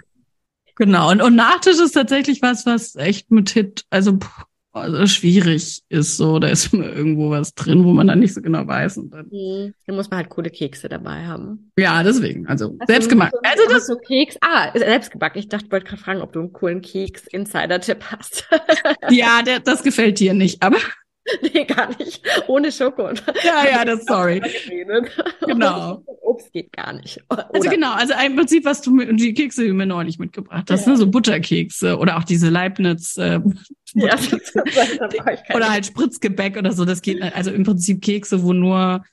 Genau. 0.78 1.12
Und, 1.12 1.22
und 1.22 1.36
Nachtisch 1.36 1.80
ist 1.80 1.94
tatsächlich 1.94 2.42
was, 2.42 2.66
was 2.66 2.96
echt 2.96 3.32
mit 3.32 3.50
Hit, 3.50 3.84
also 3.90 4.12
also 4.12 4.20
schwierig 5.08 5.82
ist 5.90 6.18
so, 6.18 6.40
da 6.40 6.48
ist 6.48 6.74
immer 6.74 6.92
irgendwo 6.92 7.30
was 7.30 7.54
drin, 7.54 7.84
wo 7.84 7.92
man 7.94 8.08
dann 8.08 8.20
nicht 8.20 8.34
so 8.34 8.42
genau 8.42 8.68
weiß. 8.68 8.98
Und 8.98 9.14
dann, 9.14 9.28
mhm. 9.28 9.74
dann 9.86 9.96
muss 9.96 10.10
man 10.10 10.18
halt 10.18 10.30
coole 10.30 10.50
Kekse 10.50 10.90
dabei 10.90 11.26
haben. 11.26 11.72
Ja, 11.78 12.04
deswegen, 12.04 12.48
also 12.48 12.76
hast 12.80 12.88
selbstgemacht. 12.88 13.34
So, 13.34 13.40
also 13.44 13.64
das 13.70 13.88
so 13.88 13.96
Keks, 13.96 14.38
ah, 14.42 14.72
selbstgebacken. 14.74 15.40
Ich 15.40 15.50
dachte, 15.50 15.66
ich 15.66 15.72
wollte 15.72 15.88
gerade 15.88 16.02
fragen, 16.02 16.22
ob 16.22 16.34
du 16.34 16.40
einen 16.40 16.54
coolen 16.54 16.82
Keks-Insider-Tipp 16.82 18.04
hast. 18.12 18.48
ja, 19.10 19.42
der, 19.42 19.60
das 19.60 19.84
gefällt 19.84 20.20
dir 20.20 20.34
nicht, 20.34 20.62
aber 20.62 20.78
Nee, 21.42 21.66
gar 21.66 21.90
nicht. 21.98 22.22
Ohne 22.48 22.72
Schoko. 22.72 23.10
Ja, 23.44 23.70
ja, 23.70 23.86
das 23.86 24.06
sorry. 24.06 24.42
Genau. 25.46 26.04
Obst 26.22 26.52
geht 26.54 26.72
gar 26.74 26.94
nicht. 26.94 27.22
Oder 27.30 27.54
also 27.54 27.70
genau, 27.70 27.94
also 27.94 28.14
im 28.26 28.36
Prinzip, 28.36 28.66
was 28.66 28.82
du 28.82 28.92
mit, 28.92 29.20
die 29.20 29.34
Kekse, 29.34 29.64
die 29.64 29.70
du 29.70 29.74
mir 29.74 29.86
neulich 29.86 30.20
mitgebracht 30.20 30.70
hast, 30.70 30.86
ja. 30.86 30.94
ne, 30.94 30.98
so 30.98 31.08
Butterkekse 31.08 31.98
oder 31.98 32.18
auch 32.18 32.24
diese 32.24 32.50
Leibniz, 32.50 33.18
äh, 33.18 33.40
ja, 33.94 34.18
oder 35.54 35.70
halt 35.70 35.86
Spritzgebäck 35.86 36.58
oder 36.58 36.72
so, 36.74 36.86
das 36.86 37.02
geht, 37.02 37.22
also 37.22 37.52
im 37.52 37.64
Prinzip 37.64 38.02
Kekse, 38.02 38.44
wo 38.44 38.54
nur 38.54 39.04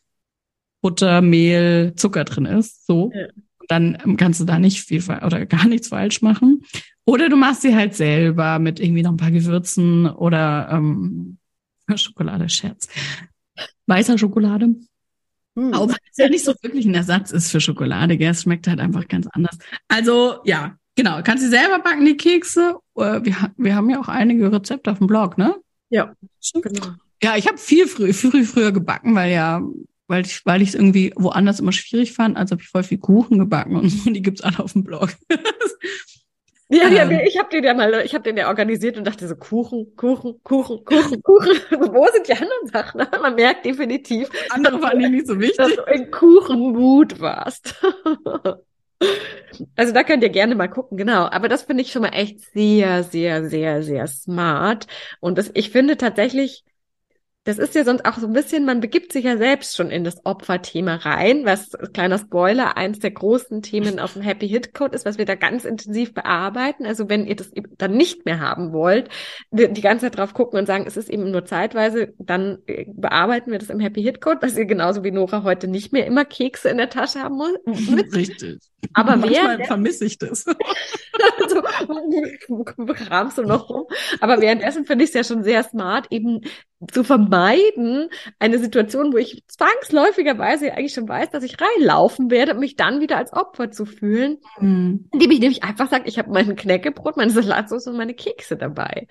Butter, 0.82 1.20
Mehl, 1.20 1.94
Zucker 1.96 2.24
drin 2.24 2.46
ist, 2.46 2.86
so. 2.86 3.10
Ja. 3.14 3.26
Dann 3.68 4.16
kannst 4.18 4.40
du 4.40 4.44
da 4.44 4.58
nicht 4.58 4.82
viel 4.82 5.02
oder 5.02 5.46
gar 5.46 5.66
nichts 5.66 5.88
falsch 5.88 6.20
machen. 6.20 6.64
Oder 7.06 7.30
du 7.30 7.36
machst 7.36 7.62
sie 7.62 7.74
halt 7.74 7.94
selber 7.94 8.58
mit 8.58 8.78
irgendwie 8.78 9.02
noch 9.02 9.12
ein 9.12 9.16
paar 9.16 9.30
Gewürzen 9.30 10.06
oder 10.06 10.68
ähm, 10.70 11.38
Schokolade, 11.96 12.48
Scherz. 12.48 12.88
Weißer 13.86 14.18
Schokolade. 14.18 14.74
Hm. 15.56 15.72
Aber 15.72 15.94
es 16.10 16.16
ja 16.16 16.28
nicht 16.28 16.44
so 16.44 16.54
wirklich 16.62 16.84
ein 16.84 16.94
Ersatz 16.94 17.30
ist 17.30 17.50
für 17.50 17.60
Schokolade, 17.60 18.16
gell? 18.16 18.30
Es 18.30 18.42
schmeckt 18.42 18.66
halt 18.66 18.80
einfach 18.80 19.06
ganz 19.06 19.28
anders. 19.32 19.56
Also, 19.88 20.40
ja, 20.44 20.76
genau. 20.96 21.20
Kannst 21.22 21.44
du 21.44 21.48
selber 21.48 21.78
backen, 21.78 22.04
die 22.04 22.16
Kekse? 22.16 22.78
Äh, 22.96 23.20
wir, 23.22 23.52
wir 23.56 23.76
haben 23.76 23.90
ja 23.90 24.00
auch 24.00 24.08
einige 24.08 24.50
Rezepte 24.50 24.90
auf 24.90 24.98
dem 24.98 25.06
Blog, 25.06 25.38
ne? 25.38 25.56
Ja, 25.90 26.14
genau. 26.54 26.94
Ja, 27.22 27.36
ich 27.36 27.46
habe 27.46 27.58
viel 27.58 27.86
früh, 27.86 28.12
früh, 28.12 28.44
früher 28.44 28.72
gebacken, 28.72 29.14
weil 29.14 29.32
ja, 29.32 29.62
weil 30.08 30.26
ich, 30.26 30.44
weil 30.44 30.60
ich 30.60 30.70
es 30.70 30.74
irgendwie 30.74 31.12
woanders 31.16 31.60
immer 31.60 31.72
schwierig 31.72 32.12
fand. 32.12 32.36
Also 32.36 32.52
habe 32.52 32.62
ich 32.62 32.68
voll 32.68 32.82
viel 32.82 32.98
Kuchen 32.98 33.38
gebacken 33.38 33.76
und 33.76 33.88
so, 33.88 34.08
und 34.08 34.14
die 34.14 34.22
gibt's 34.22 34.42
alle 34.42 34.58
auf 34.58 34.72
dem 34.72 34.84
Blog. 34.84 35.14
Ja, 36.68 36.88
ja, 36.88 37.02
ähm. 37.02 37.20
ich 37.26 37.38
habe 37.38 37.50
den 37.50 37.62
ja 37.62 37.74
mal, 37.74 37.92
ich 38.04 38.14
habe 38.14 38.24
den 38.24 38.36
ja 38.36 38.48
organisiert 38.48 38.96
und 38.96 39.04
dachte 39.04 39.28
so 39.28 39.36
Kuchen, 39.36 39.94
Kuchen, 39.96 40.40
Kuchen, 40.42 40.84
Kuchen, 40.84 41.22
Kuchen. 41.22 41.50
Wo 41.70 42.06
sind 42.12 42.26
die 42.26 42.32
anderen 42.32 42.66
Sachen? 42.72 43.02
Man 43.22 43.34
merkt 43.34 43.66
definitiv, 43.66 44.28
andere 44.50 44.80
waren 44.80 44.98
dir 44.98 45.10
nicht 45.10 45.26
so 45.26 45.38
wichtig, 45.38 45.56
dass 45.58 45.74
du 45.74 45.82
in 45.82 46.10
Kuchenmut 46.10 47.20
warst. 47.20 47.74
Also 49.76 49.92
da 49.92 50.02
könnt 50.02 50.22
ihr 50.22 50.30
gerne 50.30 50.54
mal 50.54 50.68
gucken, 50.68 50.96
genau. 50.96 51.26
Aber 51.26 51.48
das 51.48 51.62
finde 51.62 51.82
ich 51.82 51.92
schon 51.92 52.02
mal 52.02 52.08
echt 52.08 52.40
sehr, 52.52 53.02
sehr, 53.02 53.48
sehr, 53.48 53.82
sehr 53.82 54.06
smart. 54.06 54.86
Und 55.20 55.36
das, 55.38 55.50
ich 55.54 55.70
finde 55.70 55.96
tatsächlich, 55.96 56.64
das 57.44 57.58
ist 57.58 57.74
ja 57.74 57.84
sonst 57.84 58.06
auch 58.06 58.16
so 58.16 58.26
ein 58.26 58.32
bisschen, 58.32 58.64
man 58.64 58.80
begibt 58.80 59.12
sich 59.12 59.24
ja 59.24 59.36
selbst 59.36 59.76
schon 59.76 59.90
in 59.90 60.02
das 60.02 60.24
Opferthema 60.24 60.96
rein, 60.96 61.44
was, 61.44 61.72
kleiner 61.92 62.18
Spoiler, 62.18 62.78
eins 62.78 63.00
der 63.00 63.10
großen 63.10 63.60
Themen 63.60 63.98
auf 63.98 64.14
dem 64.14 64.22
Happy 64.22 64.48
Hit 64.48 64.72
Code 64.72 64.94
ist, 64.94 65.04
was 65.04 65.18
wir 65.18 65.26
da 65.26 65.34
ganz 65.34 65.66
intensiv 65.66 66.14
bearbeiten. 66.14 66.86
Also 66.86 67.10
wenn 67.10 67.26
ihr 67.26 67.36
das 67.36 67.52
dann 67.76 67.96
nicht 67.96 68.24
mehr 68.24 68.40
haben 68.40 68.72
wollt, 68.72 69.10
die 69.50 69.80
ganze 69.82 70.06
Zeit 70.06 70.16
drauf 70.16 70.32
gucken 70.32 70.58
und 70.58 70.64
sagen, 70.64 70.84
es 70.86 70.96
ist 70.96 71.10
eben 71.10 71.30
nur 71.30 71.44
zeitweise, 71.44 72.14
dann 72.18 72.58
äh, 72.66 72.86
bearbeiten 72.88 73.52
wir 73.52 73.58
das 73.58 73.68
im 73.68 73.80
Happy 73.80 74.02
Hit 74.02 74.22
Code, 74.22 74.38
dass 74.40 74.56
ihr 74.56 74.64
genauso 74.64 75.04
wie 75.04 75.10
Nora 75.10 75.42
heute 75.42 75.68
nicht 75.68 75.92
mehr 75.92 76.06
immer 76.06 76.24
Kekse 76.24 76.70
in 76.70 76.78
der 76.78 76.88
Tasche 76.88 77.20
haben 77.20 77.36
muss. 77.36 77.52
Richtig. 78.14 78.58
Aber 78.94 79.16
Manchmal 79.16 79.58
wer, 79.58 79.66
vermisse 79.66 80.06
ich 80.06 80.18
das. 80.18 80.44
so, 81.48 82.64
kramst 82.94 83.38
du 83.38 83.42
noch 83.42 83.68
rum. 83.68 83.84
Aber 84.20 84.40
währenddessen 84.40 84.84
finde 84.84 85.04
ich 85.04 85.10
es 85.10 85.14
ja 85.14 85.24
schon 85.24 85.42
sehr 85.42 85.62
smart, 85.62 86.06
eben 86.10 86.40
zu 86.90 87.04
vermeiden, 87.04 87.33
eine 87.34 88.58
Situation, 88.58 89.12
wo 89.12 89.16
ich 89.16 89.44
zwangsläufigerweise 89.46 90.72
eigentlich 90.72 90.94
schon 90.94 91.08
weiß, 91.08 91.30
dass 91.30 91.44
ich 91.44 91.56
reinlaufen 91.60 92.30
werde, 92.30 92.54
mich 92.54 92.76
dann 92.76 93.00
wieder 93.00 93.16
als 93.16 93.32
Opfer 93.32 93.70
zu 93.70 93.86
fühlen, 93.86 94.38
mhm. 94.58 95.08
indem 95.12 95.30
ich 95.30 95.40
nämlich 95.40 95.64
einfach 95.64 95.90
sage, 95.90 96.08
ich 96.08 96.18
habe 96.18 96.30
mein 96.30 96.56
Knäckebrot, 96.56 97.16
meine 97.16 97.30
Salatsauce 97.30 97.88
und 97.88 97.96
meine 97.96 98.14
Kekse 98.14 98.56
dabei. 98.56 99.06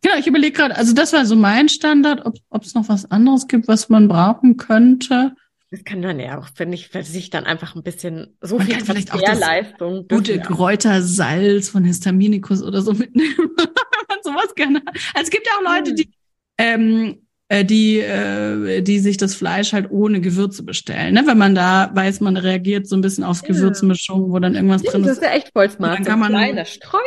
Genau, 0.00 0.16
ich 0.18 0.26
überlege 0.26 0.56
gerade, 0.56 0.76
also 0.76 0.94
das 0.94 1.12
war 1.12 1.26
so 1.26 1.36
mein 1.36 1.68
Standard, 1.68 2.24
ob 2.48 2.62
es 2.62 2.74
noch 2.74 2.88
was 2.88 3.10
anderes 3.10 3.46
gibt, 3.46 3.68
was 3.68 3.88
man 3.88 4.08
brauchen 4.08 4.56
könnte. 4.56 5.34
Das 5.72 5.84
kann 5.84 6.02
dann 6.02 6.20
ja 6.20 6.38
auch, 6.38 6.48
finde 6.54 6.74
ich, 6.74 6.88
für 6.88 7.02
sich 7.02 7.30
dann 7.30 7.44
einfach 7.44 7.74
ein 7.74 7.82
bisschen 7.82 8.36
so 8.42 8.58
man 8.58 8.66
viel 8.66 8.76
kann 8.76 8.84
vielleicht 8.84 9.12
auch 9.14 9.20
das 9.20 10.06
gute 10.08 10.38
Kräutersalz 10.38 11.70
von 11.70 11.84
Histaminikus 11.84 12.62
oder 12.62 12.82
so 12.82 12.92
mitnehmen, 12.92 13.34
wenn 13.56 13.66
man 14.08 14.18
sowas 14.22 14.54
gerne 14.54 14.80
hat. 14.80 14.96
Also 15.14 15.22
es 15.22 15.30
gibt 15.30 15.46
ja 15.46 15.52
auch 15.54 15.74
Leute, 15.74 15.90
hm. 15.90 15.96
die 15.96 16.12
ähm, 16.58 17.22
äh, 17.52 17.66
die, 17.66 17.98
äh, 17.98 18.80
die 18.80 18.98
sich 18.98 19.18
das 19.18 19.34
Fleisch 19.34 19.74
halt 19.74 19.90
ohne 19.90 20.22
Gewürze 20.22 20.62
bestellen. 20.62 21.12
Ne? 21.12 21.24
Wenn 21.26 21.36
man 21.36 21.54
da 21.54 21.90
weiß, 21.92 22.20
man 22.20 22.38
reagiert 22.38 22.86
so 22.86 22.96
ein 22.96 23.02
bisschen 23.02 23.24
auf 23.24 23.42
ja. 23.42 23.48
Gewürzmischung, 23.48 24.32
wo 24.32 24.38
dann 24.38 24.54
irgendwas 24.54 24.82
drin 24.82 25.02
ist. 25.02 25.08
Das 25.08 25.18
ist 25.18 25.22
ja 25.22 25.32
echt 25.32 25.50
voll 25.52 25.68
smart. 25.68 25.98
Dann 25.98 26.04
kann 26.06 26.18
man, 26.18 26.30
kleiner 26.30 26.64
Streuer. 26.64 27.02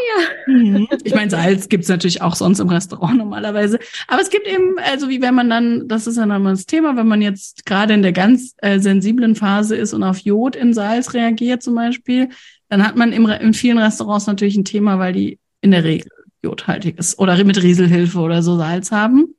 Mhm. 0.45 0.87
Ich 1.03 1.15
meine, 1.15 1.31
Salz 1.31 1.67
gibt's 1.67 1.87
natürlich 1.87 2.21
auch 2.21 2.35
sonst 2.35 2.59
im 2.59 2.69
Restaurant 2.69 3.17
normalerweise. 3.17 3.79
Aber 4.07 4.21
es 4.21 4.29
gibt 4.29 4.45
eben, 4.47 4.75
also 4.77 5.09
wie 5.09 5.19
wenn 5.19 5.33
man 5.33 5.49
dann, 5.49 5.87
das 5.87 6.05
ist 6.05 6.17
ja 6.17 6.27
nochmal 6.27 6.53
das 6.53 6.67
Thema, 6.67 6.95
wenn 6.95 7.07
man 7.07 7.23
jetzt 7.23 7.65
gerade 7.65 7.95
in 7.95 8.03
der 8.03 8.13
ganz 8.13 8.53
äh, 8.57 8.77
sensiblen 8.77 9.33
Phase 9.33 9.75
ist 9.75 9.95
und 9.95 10.03
auf 10.03 10.19
Jod 10.19 10.55
in 10.55 10.75
Salz 10.75 11.15
reagiert 11.15 11.63
zum 11.63 11.73
Beispiel, 11.73 12.29
dann 12.69 12.85
hat 12.85 12.95
man 12.95 13.13
im, 13.13 13.25
in 13.25 13.55
vielen 13.55 13.79
Restaurants 13.79 14.27
natürlich 14.27 14.57
ein 14.57 14.65
Thema, 14.65 14.99
weil 14.99 15.13
die 15.13 15.39
in 15.61 15.71
der 15.71 15.83
Regel 15.83 16.09
jodhaltig 16.43 16.99
ist 16.99 17.17
oder 17.17 17.43
mit 17.43 17.63
Rieselhilfe 17.63 18.19
oder 18.19 18.43
so 18.43 18.57
Salz 18.57 18.91
haben. 18.91 19.34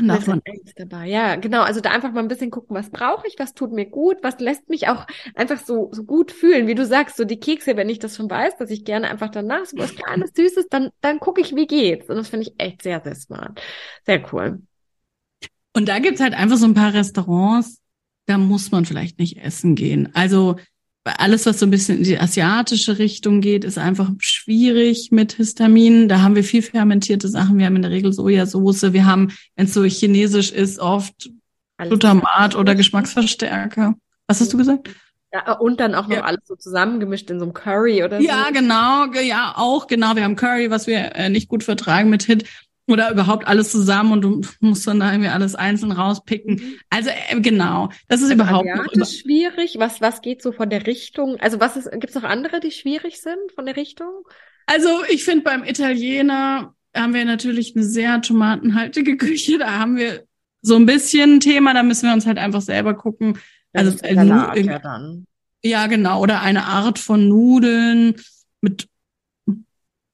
Man 0.00 0.42
dabei. 0.76 1.06
Ja, 1.06 1.36
genau. 1.36 1.62
Also 1.62 1.80
da 1.80 1.90
einfach 1.90 2.12
mal 2.12 2.20
ein 2.20 2.28
bisschen 2.28 2.50
gucken, 2.50 2.76
was 2.76 2.90
brauche 2.90 3.26
ich, 3.26 3.34
was 3.38 3.54
tut 3.54 3.72
mir 3.72 3.86
gut, 3.86 4.18
was 4.22 4.38
lässt 4.38 4.68
mich 4.68 4.88
auch 4.88 5.06
einfach 5.34 5.58
so, 5.58 5.90
so 5.92 6.04
gut 6.04 6.30
fühlen. 6.30 6.66
Wie 6.66 6.74
du 6.74 6.86
sagst, 6.86 7.16
so 7.16 7.24
die 7.24 7.40
Kekse, 7.40 7.76
wenn 7.76 7.88
ich 7.88 7.98
das 7.98 8.16
schon 8.16 8.30
weiß, 8.30 8.56
dass 8.58 8.70
ich 8.70 8.84
gerne 8.84 9.10
einfach 9.10 9.30
danach 9.30 9.64
so 9.66 9.76
was 9.76 9.94
kleines, 9.96 10.30
süßes, 10.34 10.68
dann, 10.70 10.90
dann 11.00 11.18
gucke 11.18 11.40
ich, 11.40 11.56
wie 11.56 11.66
geht's. 11.66 12.08
Und 12.08 12.16
das 12.16 12.28
finde 12.28 12.46
ich 12.46 12.54
echt 12.58 12.82
sehr, 12.82 13.00
sehr 13.02 13.14
smart. 13.14 13.60
Sehr 14.06 14.22
cool. 14.32 14.62
Und 15.74 15.88
da 15.88 15.98
gibt's 15.98 16.20
halt 16.20 16.34
einfach 16.34 16.56
so 16.56 16.66
ein 16.66 16.74
paar 16.74 16.94
Restaurants, 16.94 17.80
da 18.26 18.38
muss 18.38 18.70
man 18.70 18.84
vielleicht 18.84 19.18
nicht 19.18 19.38
essen 19.38 19.74
gehen. 19.74 20.10
Also 20.14 20.56
alles, 21.16 21.46
was 21.46 21.58
so 21.58 21.66
ein 21.66 21.70
bisschen 21.70 21.98
in 21.98 22.04
die 22.04 22.18
asiatische 22.18 22.98
Richtung 22.98 23.40
geht, 23.40 23.64
ist 23.64 23.78
einfach 23.78 24.10
schwierig 24.18 25.10
mit 25.10 25.32
Histamin. 25.32 26.08
Da 26.08 26.20
haben 26.20 26.34
wir 26.34 26.44
viel 26.44 26.62
fermentierte 26.62 27.28
Sachen. 27.28 27.58
Wir 27.58 27.66
haben 27.66 27.76
in 27.76 27.82
der 27.82 27.90
Regel 27.90 28.12
Sojasauce. 28.12 28.92
Wir 28.92 29.06
haben, 29.06 29.32
wenn 29.56 29.66
es 29.66 29.74
so 29.74 29.84
chinesisch 29.84 30.52
ist, 30.52 30.78
oft 30.78 31.30
Glutamat 31.78 32.56
oder 32.56 32.74
Geschmacksverstärker. 32.74 33.94
Was 34.26 34.40
hast 34.40 34.52
du 34.52 34.56
gesagt? 34.56 34.90
Ja, 35.32 35.52
und 35.52 35.78
dann 35.78 35.94
auch 35.94 36.06
noch 36.06 36.16
ja. 36.16 36.22
alles 36.22 36.40
so 36.46 36.56
zusammengemischt 36.56 37.30
in 37.30 37.38
so 37.38 37.44
einem 37.44 37.52
Curry 37.52 38.02
oder 38.02 38.18
so. 38.18 38.26
Ja, 38.26 38.50
genau, 38.50 39.12
ja, 39.20 39.52
auch 39.56 39.86
genau. 39.86 40.16
Wir 40.16 40.24
haben 40.24 40.36
Curry, 40.36 40.70
was 40.70 40.86
wir 40.86 41.14
äh, 41.16 41.28
nicht 41.28 41.48
gut 41.48 41.64
vertragen 41.64 42.08
mit 42.08 42.22
Hit 42.22 42.44
oder 42.88 43.12
überhaupt 43.12 43.46
alles 43.46 43.70
zusammen 43.70 44.12
und 44.12 44.22
du 44.22 44.40
musst 44.60 44.86
dann 44.86 45.00
da 45.00 45.12
irgendwie 45.12 45.30
alles 45.30 45.54
einzeln 45.54 45.92
rauspicken. 45.92 46.54
Mhm. 46.54 46.74
Also 46.90 47.10
äh, 47.10 47.40
genau, 47.40 47.90
das 48.08 48.20
ist 48.20 48.30
also 48.30 48.34
überhaupt 48.34 48.68
über 48.92 49.04
schwierig. 49.04 49.76
Was 49.78 50.00
was 50.00 50.22
geht 50.22 50.42
so 50.42 50.52
von 50.52 50.70
der 50.70 50.86
Richtung? 50.86 51.36
Also 51.40 51.60
was 51.60 51.76
ist 51.76 51.90
gibt's 51.92 52.14
noch 52.14 52.24
andere, 52.24 52.60
die 52.60 52.70
schwierig 52.70 53.20
sind 53.20 53.52
von 53.54 53.66
der 53.66 53.76
Richtung? 53.76 54.26
Also 54.66 54.88
ich 55.08 55.24
finde 55.24 55.44
beim 55.44 55.64
Italiener 55.64 56.74
haben 56.94 57.14
wir 57.14 57.24
natürlich 57.24 57.76
eine 57.76 57.84
sehr 57.84 58.20
tomatenhaltige 58.20 59.16
Küche. 59.18 59.58
Da 59.58 59.78
haben 59.78 59.96
wir 59.96 60.24
so 60.62 60.76
ein 60.76 60.86
bisschen 60.86 61.40
Thema, 61.40 61.74
da 61.74 61.82
müssen 61.82 62.06
wir 62.06 62.14
uns 62.14 62.26
halt 62.26 62.38
einfach 62.38 62.62
selber 62.62 62.94
gucken. 62.94 63.38
Das 63.72 64.02
also 64.02 64.14
Salat, 64.14 64.56
ja, 64.56 64.78
dann. 64.78 65.26
ja, 65.62 65.86
genau, 65.86 66.22
oder 66.22 66.40
eine 66.40 66.64
Art 66.64 66.98
von 66.98 67.28
Nudeln 67.28 68.16
mit 68.60 68.88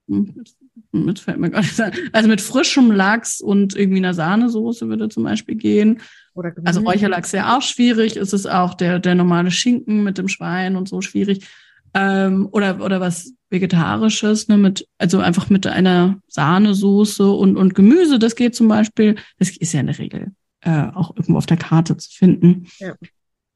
mit 0.06 1.18
fällt 1.18 1.38
mir 1.38 1.50
gar 1.50 1.60
nicht 1.60 1.80
an. 1.80 1.92
Also 2.12 2.28
mit 2.28 2.40
frischem 2.40 2.90
Lachs 2.90 3.40
und 3.40 3.74
irgendwie 3.74 3.98
einer 3.98 4.14
Sahnesoße 4.14 4.88
würde 4.88 5.08
zum 5.08 5.24
Beispiel 5.24 5.54
gehen. 5.54 6.00
Oder 6.34 6.52
also 6.64 6.80
Räucherlachs 6.80 7.32
ja 7.32 7.56
auch 7.56 7.62
schwierig. 7.62 8.16
Ist 8.16 8.32
es 8.32 8.46
auch 8.46 8.74
der, 8.74 8.98
der 8.98 9.14
normale 9.14 9.50
Schinken 9.50 10.02
mit 10.02 10.18
dem 10.18 10.28
Schwein 10.28 10.76
und 10.76 10.88
so 10.88 11.00
schwierig. 11.00 11.46
Ähm, 11.94 12.48
oder, 12.50 12.80
oder 12.80 13.00
was 13.00 13.34
Vegetarisches, 13.50 14.48
ne, 14.48 14.58
mit, 14.58 14.88
also 14.98 15.20
einfach 15.20 15.48
mit 15.48 15.66
einer 15.66 16.18
Sahnesoße 16.26 17.30
und, 17.30 17.56
und 17.56 17.74
Gemüse, 17.74 18.18
das 18.18 18.34
geht 18.34 18.56
zum 18.56 18.66
Beispiel. 18.66 19.14
Das 19.38 19.56
ist 19.56 19.72
ja 19.72 19.80
in 19.80 19.86
der 19.86 19.98
Regel 19.98 20.32
äh, 20.64 20.88
auch 20.94 21.14
irgendwo 21.14 21.38
auf 21.38 21.46
der 21.46 21.56
Karte 21.56 21.96
zu 21.96 22.10
finden. 22.10 22.66
Ja. 22.78 22.94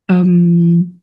Ähm, 0.08 0.97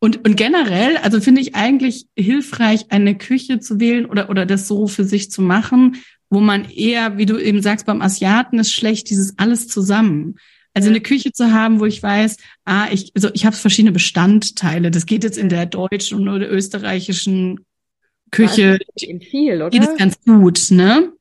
und, 0.00 0.26
und 0.26 0.36
generell, 0.36 0.96
also 0.96 1.20
finde 1.20 1.42
ich 1.42 1.54
eigentlich 1.54 2.06
hilfreich, 2.16 2.86
eine 2.88 3.16
Küche 3.16 3.60
zu 3.60 3.78
wählen 3.78 4.06
oder, 4.06 4.30
oder 4.30 4.46
das 4.46 4.66
so 4.66 4.88
für 4.88 5.04
sich 5.04 5.30
zu 5.30 5.42
machen, 5.42 5.98
wo 6.30 6.40
man 6.40 6.64
eher, 6.70 7.18
wie 7.18 7.26
du 7.26 7.36
eben 7.38 7.60
sagst, 7.60 7.84
beim 7.84 8.00
Asiaten 8.00 8.58
ist 8.58 8.72
schlecht, 8.72 9.10
dieses 9.10 9.38
alles 9.38 9.68
zusammen. 9.68 10.36
Also 10.72 10.88
eine 10.88 11.02
Küche 11.02 11.32
zu 11.32 11.52
haben, 11.52 11.80
wo 11.80 11.86
ich 11.86 12.02
weiß, 12.02 12.38
ah, 12.64 12.86
ich, 12.90 13.12
also 13.14 13.28
ich 13.34 13.44
habe 13.44 13.54
verschiedene 13.56 13.92
Bestandteile. 13.92 14.90
Das 14.90 15.04
geht 15.04 15.22
jetzt 15.24 15.36
in 15.36 15.50
der 15.50 15.66
deutschen 15.66 16.28
oder 16.28 16.50
österreichischen 16.50 17.66
Küche. 18.30 18.78
Ja, 18.96 19.18
viel, 19.18 19.56
oder? 19.56 19.68
Geht 19.70 19.82
es 19.82 19.96
ganz 19.98 20.18
gut, 20.24 20.70
ne? 20.70 21.12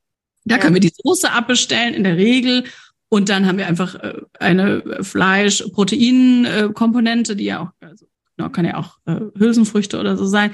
Da 0.46 0.56
ja. 0.56 0.62
können 0.62 0.76
wir 0.76 0.82
die 0.82 0.94
Soße 0.96 1.30
abbestellen 1.32 1.96
in 1.96 2.06
der 2.06 2.16
Regel. 2.16 2.64
Und 3.10 3.28
dann 3.30 3.46
haben 3.48 3.58
wir 3.58 3.68
einfach 3.68 3.96
äh, 3.96 4.22
eine 4.40 5.00
Fleisch-Protein-Komponente, 5.02 7.36
die 7.36 7.46
ja 7.46 7.62
auch, 7.62 7.72
also 7.82 8.06
genau, 8.40 8.50
kann 8.50 8.66
ja 8.66 8.78
auch 8.78 8.98
äh, 9.06 9.20
Hülsenfrüchte 9.38 10.00
oder 10.00 10.18
so 10.18 10.26
sein. 10.26 10.52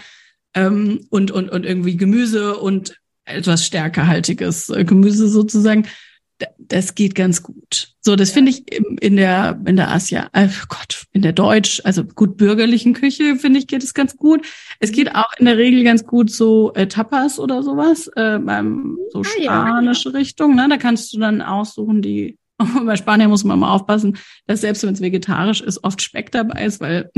Ähm, 0.53 1.05
und, 1.09 1.31
und, 1.31 1.49
und 1.49 1.65
irgendwie 1.65 1.97
Gemüse 1.97 2.57
und 2.57 2.99
etwas 3.25 3.65
stärkerhaltiges 3.65 4.69
äh, 4.69 4.83
Gemüse 4.83 5.29
sozusagen. 5.29 5.87
Das 6.57 6.95
geht 6.95 7.15
ganz 7.15 7.43
gut. 7.43 7.93
So, 8.01 8.17
das 8.17 8.31
finde 8.31 8.51
ich 8.51 8.69
in 9.01 9.15
der, 9.15 9.61
in 9.65 9.77
der 9.77 9.91
Asia, 9.91 10.29
äh, 10.33 10.49
Gott, 10.67 11.05
in 11.13 11.21
der 11.21 11.31
Deutsch, 11.31 11.81
also 11.85 12.03
gut 12.03 12.35
bürgerlichen 12.35 12.93
Küche, 12.93 13.37
finde 13.37 13.59
ich, 13.59 13.67
geht 13.67 13.83
es 13.83 13.93
ganz 13.93 14.17
gut. 14.17 14.45
Es 14.79 14.91
geht 14.91 15.15
auch 15.15 15.31
in 15.37 15.45
der 15.45 15.57
Regel 15.57 15.83
ganz 15.83 16.05
gut 16.05 16.29
so 16.29 16.73
äh, 16.73 16.87
Tapas 16.87 17.39
oder 17.39 17.63
sowas, 17.63 18.07
äh, 18.15 18.39
beim 18.39 18.97
so 19.11 19.21
ah, 19.21 19.23
spanische 19.23 20.09
ja. 20.09 20.15
Richtung, 20.17 20.55
ne? 20.55 20.67
Da 20.69 20.77
kannst 20.77 21.13
du 21.13 21.19
dann 21.19 21.41
aussuchen, 21.41 22.01
die 22.01 22.37
bei 22.85 22.95
Spanien 22.95 23.29
muss 23.29 23.43
man 23.43 23.59
mal 23.59 23.71
aufpassen, 23.71 24.17
dass 24.47 24.61
selbst 24.61 24.83
wenn 24.83 24.93
es 24.93 25.01
vegetarisch 25.01 25.61
ist, 25.61 25.83
oft 25.83 26.01
Speck 26.01 26.31
dabei 26.31 26.65
ist, 26.65 26.81
weil 26.81 27.11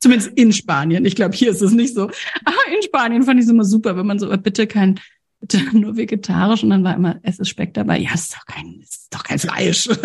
Zumindest 0.00 0.32
in 0.36 0.52
Spanien. 0.52 1.04
Ich 1.04 1.16
glaube, 1.16 1.34
hier 1.34 1.50
ist 1.50 1.62
es 1.62 1.72
nicht 1.72 1.94
so. 1.94 2.02
Aber 2.02 2.74
in 2.74 2.82
Spanien 2.82 3.22
fand 3.22 3.40
ich 3.40 3.46
es 3.46 3.50
immer 3.50 3.64
super, 3.64 3.96
wenn 3.96 4.06
man 4.06 4.18
so, 4.18 4.28
bitte 4.38 4.66
kein, 4.66 5.00
bitte 5.40 5.58
nur 5.76 5.96
vegetarisch 5.96 6.62
und 6.62 6.70
dann 6.70 6.84
war 6.84 6.94
immer, 6.94 7.18
es 7.22 7.38
ist 7.38 7.48
Speck 7.48 7.74
dabei. 7.74 7.98
Ja, 7.98 8.10
es 8.14 8.22
ist 8.22 8.36
doch 8.36 8.46
kein, 8.46 8.80
es 8.82 8.90
ist 8.90 9.14
doch 9.14 9.24
kein 9.24 9.38
Fleisch. 9.38 9.88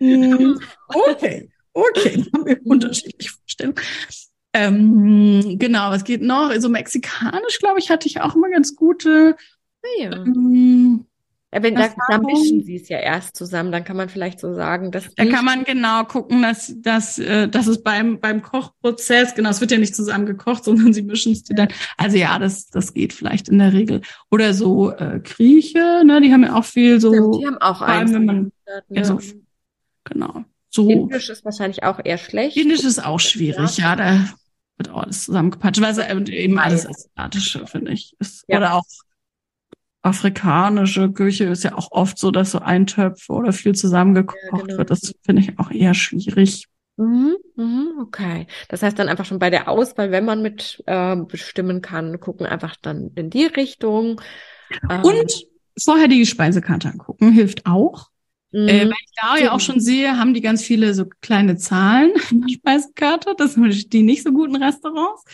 Mhm. 0.00 0.60
okay, 0.88 1.50
okay, 1.72 2.24
haben 2.32 2.46
wir 2.46 2.60
unterschiedliche 2.64 3.32
Vorstellungen. 3.32 3.80
Ähm, 4.52 5.56
genau, 5.58 5.90
was 5.90 6.04
geht 6.04 6.22
noch? 6.22 6.46
So 6.46 6.52
also 6.52 6.68
mexikanisch, 6.68 7.58
glaube 7.58 7.80
ich, 7.80 7.90
hatte 7.90 8.06
ich 8.06 8.20
auch 8.20 8.36
immer 8.36 8.48
ganz 8.48 8.76
gute. 8.76 9.36
Ah 9.82 10.02
ja. 10.02 10.12
Ähm, 10.12 11.04
wenn 11.50 11.74
da, 11.74 11.88
da 12.08 12.18
mischen 12.18 12.62
sie 12.62 12.76
es 12.76 12.88
ja 12.88 12.98
erst 12.98 13.34
zusammen, 13.34 13.72
dann 13.72 13.84
kann 13.84 13.96
man 13.96 14.10
vielleicht 14.10 14.38
so 14.38 14.52
sagen, 14.52 14.90
dass 14.90 15.14
da 15.14 15.24
kann 15.24 15.44
man 15.44 15.64
genau 15.64 16.04
gucken, 16.04 16.42
dass 16.42 16.74
dass 16.76 17.18
äh, 17.18 17.48
dass 17.48 17.66
es 17.66 17.82
beim 17.82 18.20
beim 18.20 18.42
Kochprozess 18.42 19.34
genau, 19.34 19.48
es 19.48 19.60
wird 19.60 19.70
ja 19.70 19.78
nicht 19.78 19.96
zusammen 19.96 20.26
gekocht, 20.26 20.64
sondern 20.64 20.92
sie 20.92 21.02
mischen 21.02 21.32
es 21.32 21.44
dann. 21.44 21.68
Also 21.96 22.18
ja, 22.18 22.38
das 22.38 22.68
das 22.68 22.92
geht 22.92 23.12
vielleicht 23.12 23.48
in 23.48 23.58
der 23.58 23.72
Regel 23.72 24.02
oder 24.30 24.52
so 24.52 24.90
äh, 24.90 25.20
Grieche, 25.24 26.02
ne, 26.04 26.20
die 26.20 26.32
haben 26.32 26.44
ja 26.44 26.54
auch 26.54 26.64
viel 26.64 27.00
so. 27.00 27.14
Ja, 27.14 27.38
die 27.38 27.46
haben 27.46 27.58
auch 27.58 27.80
eins. 27.80 28.12
Wenn 28.12 28.24
man, 28.26 28.52
ja, 28.90 29.04
so, 29.04 29.18
genau. 30.04 30.44
So. 30.70 30.88
Indisch 30.90 31.30
ist 31.30 31.46
wahrscheinlich 31.46 31.82
auch 31.82 31.98
eher 32.04 32.18
schlecht. 32.18 32.56
Indisch 32.58 32.84
ist 32.84 33.02
auch 33.02 33.20
schwierig, 33.20 33.78
ja, 33.78 33.96
da 33.96 34.28
wird 34.76 34.90
auch 34.90 35.02
alles 35.04 35.24
zusammengepatscht, 35.24 35.80
weil 35.80 35.92
es 35.92 36.28
eben 36.28 36.58
alles 36.58 36.86
asiatische 36.86 37.66
finde 37.66 37.92
ich 37.92 38.14
ist. 38.18 38.44
Ja. 38.48 38.58
Oder 38.58 38.74
auch 38.74 38.84
afrikanische 40.02 41.10
Küche 41.10 41.44
ist 41.44 41.64
ja 41.64 41.76
auch 41.76 41.90
oft 41.90 42.18
so, 42.18 42.30
dass 42.30 42.52
so 42.52 42.60
Eintöpfe 42.60 43.32
oder 43.32 43.52
viel 43.52 43.74
zusammengekocht 43.74 44.38
ja, 44.52 44.58
genau. 44.58 44.78
wird. 44.78 44.90
Das 44.90 45.14
finde 45.24 45.42
ich 45.42 45.58
auch 45.58 45.70
eher 45.70 45.94
schwierig. 45.94 46.68
Mhm, 46.96 47.36
mhm, 47.56 47.88
okay. 48.00 48.46
Das 48.68 48.82
heißt 48.82 48.98
dann 48.98 49.08
einfach 49.08 49.24
schon 49.24 49.38
bei 49.38 49.50
der 49.50 49.68
Auswahl, 49.68 50.10
wenn 50.10 50.24
man 50.24 50.42
mit 50.42 50.82
äh, 50.86 51.16
bestimmen 51.16 51.80
kann, 51.80 52.18
gucken 52.20 52.46
einfach 52.46 52.76
dann 52.80 53.12
in 53.14 53.30
die 53.30 53.46
Richtung. 53.46 54.20
Ähm, 54.90 55.02
Und 55.02 55.46
vorher 55.80 56.08
die 56.08 56.26
Speisekarte 56.26 56.88
angucken, 56.88 57.32
hilft 57.32 57.66
auch. 57.66 58.08
Mhm. 58.50 58.68
Äh, 58.68 58.80
weil 58.86 58.96
ich 59.04 59.12
da 59.20 59.36
ja 59.36 59.52
auch 59.52 59.60
schon 59.60 59.80
sehe, 59.80 60.16
haben 60.16 60.34
die 60.34 60.40
ganz 60.40 60.62
viele 60.62 60.94
so 60.94 61.06
kleine 61.20 61.56
Zahlen 61.56 62.12
in 62.30 62.42
der 62.42 62.48
Speisekarte. 62.48 63.34
Das 63.36 63.54
sind 63.54 63.92
die 63.92 64.02
nicht 64.02 64.24
so 64.24 64.32
guten 64.32 64.56
Restaurants. 64.56 65.24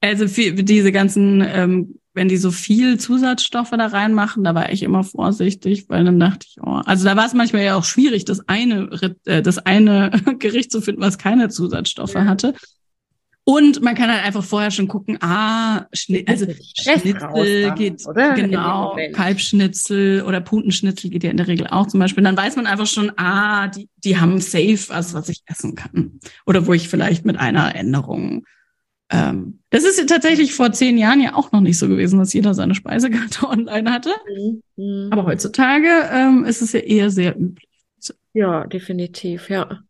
Also 0.00 0.26
für 0.26 0.52
diese 0.52 0.90
ganzen 0.90 1.44
ähm, 1.46 2.00
wenn 2.14 2.28
die 2.28 2.36
so 2.36 2.50
viel 2.50 2.98
Zusatzstoffe 2.98 3.70
da 3.70 3.86
reinmachen, 3.86 4.44
da 4.44 4.54
war 4.54 4.70
ich 4.70 4.82
immer 4.82 5.02
vorsichtig, 5.02 5.86
weil 5.88 6.04
dann 6.04 6.20
dachte 6.20 6.46
ich, 6.48 6.56
oh, 6.62 6.80
also 6.84 7.04
da 7.04 7.16
war 7.16 7.26
es 7.26 7.34
manchmal 7.34 7.64
ja 7.64 7.76
auch 7.76 7.84
schwierig, 7.84 8.24
das 8.24 8.48
eine, 8.48 8.90
äh, 9.24 9.42
das 9.42 9.58
eine 9.58 10.10
Gericht 10.38 10.70
zu 10.70 10.80
finden, 10.80 11.00
was 11.00 11.18
keine 11.18 11.48
Zusatzstoffe 11.48 12.14
ja. 12.14 12.26
hatte. 12.26 12.54
Und 13.44 13.82
man 13.82 13.96
kann 13.96 14.08
halt 14.08 14.24
einfach 14.24 14.44
vorher 14.44 14.70
schon 14.70 14.86
gucken, 14.86 15.18
ah, 15.20 15.86
Schni 15.92 16.24
also 16.28 16.46
Schnitzel 16.80 17.62
dann, 17.64 17.74
geht, 17.74 18.06
oder? 18.06 18.34
genau, 18.34 18.96
Kalbschnitzel 19.14 20.22
oder 20.22 20.40
Putenschnitzel 20.40 21.10
geht 21.10 21.24
ja 21.24 21.30
in 21.30 21.38
der 21.38 21.48
Regel 21.48 21.66
auch 21.66 21.88
zum 21.88 21.98
Beispiel. 21.98 22.22
Dann 22.22 22.36
weiß 22.36 22.54
man 22.54 22.66
einfach 22.68 22.86
schon, 22.86 23.10
ah, 23.16 23.66
die, 23.66 23.88
die 23.96 24.18
haben 24.18 24.40
safe 24.40 24.84
was, 24.88 25.12
was 25.12 25.28
ich 25.28 25.42
essen 25.46 25.74
kann. 25.74 26.20
Oder 26.46 26.68
wo 26.68 26.72
ich 26.72 26.88
vielleicht 26.88 27.24
mit 27.24 27.36
einer 27.36 27.74
Änderung 27.74 28.44
ähm, 29.12 29.58
das 29.70 29.84
ist 29.84 30.08
tatsächlich 30.08 30.54
vor 30.54 30.72
zehn 30.72 30.96
Jahren 30.96 31.20
ja 31.20 31.34
auch 31.34 31.52
noch 31.52 31.60
nicht 31.60 31.78
so 31.78 31.86
gewesen, 31.86 32.18
dass 32.18 32.32
jeder 32.32 32.54
seine 32.54 32.74
Speisekarte 32.74 33.46
online 33.48 33.92
hatte. 33.92 34.10
Mhm. 34.76 35.08
Aber 35.10 35.26
heutzutage 35.26 35.88
ähm, 36.10 36.44
ist 36.44 36.62
es 36.62 36.72
ja 36.72 36.80
eher 36.80 37.10
sehr 37.10 37.38
üblich. 37.38 37.68
Ja, 38.34 38.66
definitiv, 38.66 39.50
ja. 39.50 39.80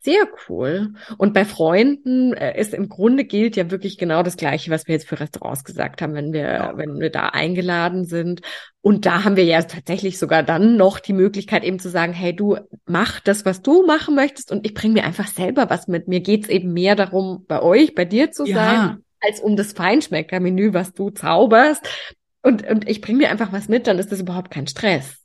Sehr 0.00 0.26
cool. 0.48 0.94
Und 1.18 1.34
bei 1.34 1.44
Freunden 1.44 2.32
äh, 2.32 2.58
ist 2.58 2.72
im 2.72 2.88
Grunde 2.88 3.24
gilt 3.24 3.56
ja 3.56 3.70
wirklich 3.70 3.98
genau 3.98 4.22
das 4.22 4.38
Gleiche, 4.38 4.70
was 4.70 4.88
wir 4.88 4.94
jetzt 4.94 5.06
für 5.06 5.20
Restaurants 5.20 5.64
gesagt 5.64 6.00
haben, 6.00 6.14
wenn 6.14 6.32
wir, 6.32 6.40
ja. 6.40 6.76
wenn 6.76 6.98
wir 6.98 7.10
da 7.10 7.28
eingeladen 7.28 8.06
sind. 8.06 8.40
Und 8.80 9.04
da 9.04 9.24
haben 9.24 9.36
wir 9.36 9.44
ja 9.44 9.62
tatsächlich 9.62 10.18
sogar 10.18 10.42
dann 10.42 10.78
noch 10.78 10.98
die 10.98 11.12
Möglichkeit 11.12 11.62
eben 11.62 11.78
zu 11.78 11.90
sagen, 11.90 12.14
hey, 12.14 12.34
du 12.34 12.56
mach 12.86 13.20
das, 13.20 13.44
was 13.44 13.60
du 13.60 13.84
machen 13.84 14.14
möchtest 14.14 14.50
und 14.50 14.66
ich 14.66 14.72
bringe 14.72 14.94
mir 14.94 15.04
einfach 15.04 15.28
selber 15.28 15.68
was 15.68 15.86
mit. 15.86 16.08
Mir 16.08 16.20
geht's 16.20 16.48
eben 16.48 16.72
mehr 16.72 16.96
darum, 16.96 17.44
bei 17.46 17.60
euch, 17.60 17.94
bei 17.94 18.06
dir 18.06 18.32
zu 18.32 18.46
ja. 18.46 18.54
sein, 18.54 19.04
als 19.20 19.40
um 19.40 19.56
das 19.56 19.74
Feinschmeckermenü, 19.74 20.72
was 20.72 20.94
du 20.94 21.10
zauberst. 21.10 21.86
Und, 22.42 22.66
und 22.66 22.88
ich 22.88 23.02
bringe 23.02 23.18
mir 23.18 23.30
einfach 23.30 23.52
was 23.52 23.68
mit, 23.68 23.86
dann 23.86 23.98
ist 23.98 24.10
das 24.10 24.20
überhaupt 24.20 24.50
kein 24.50 24.66
Stress. 24.66 25.19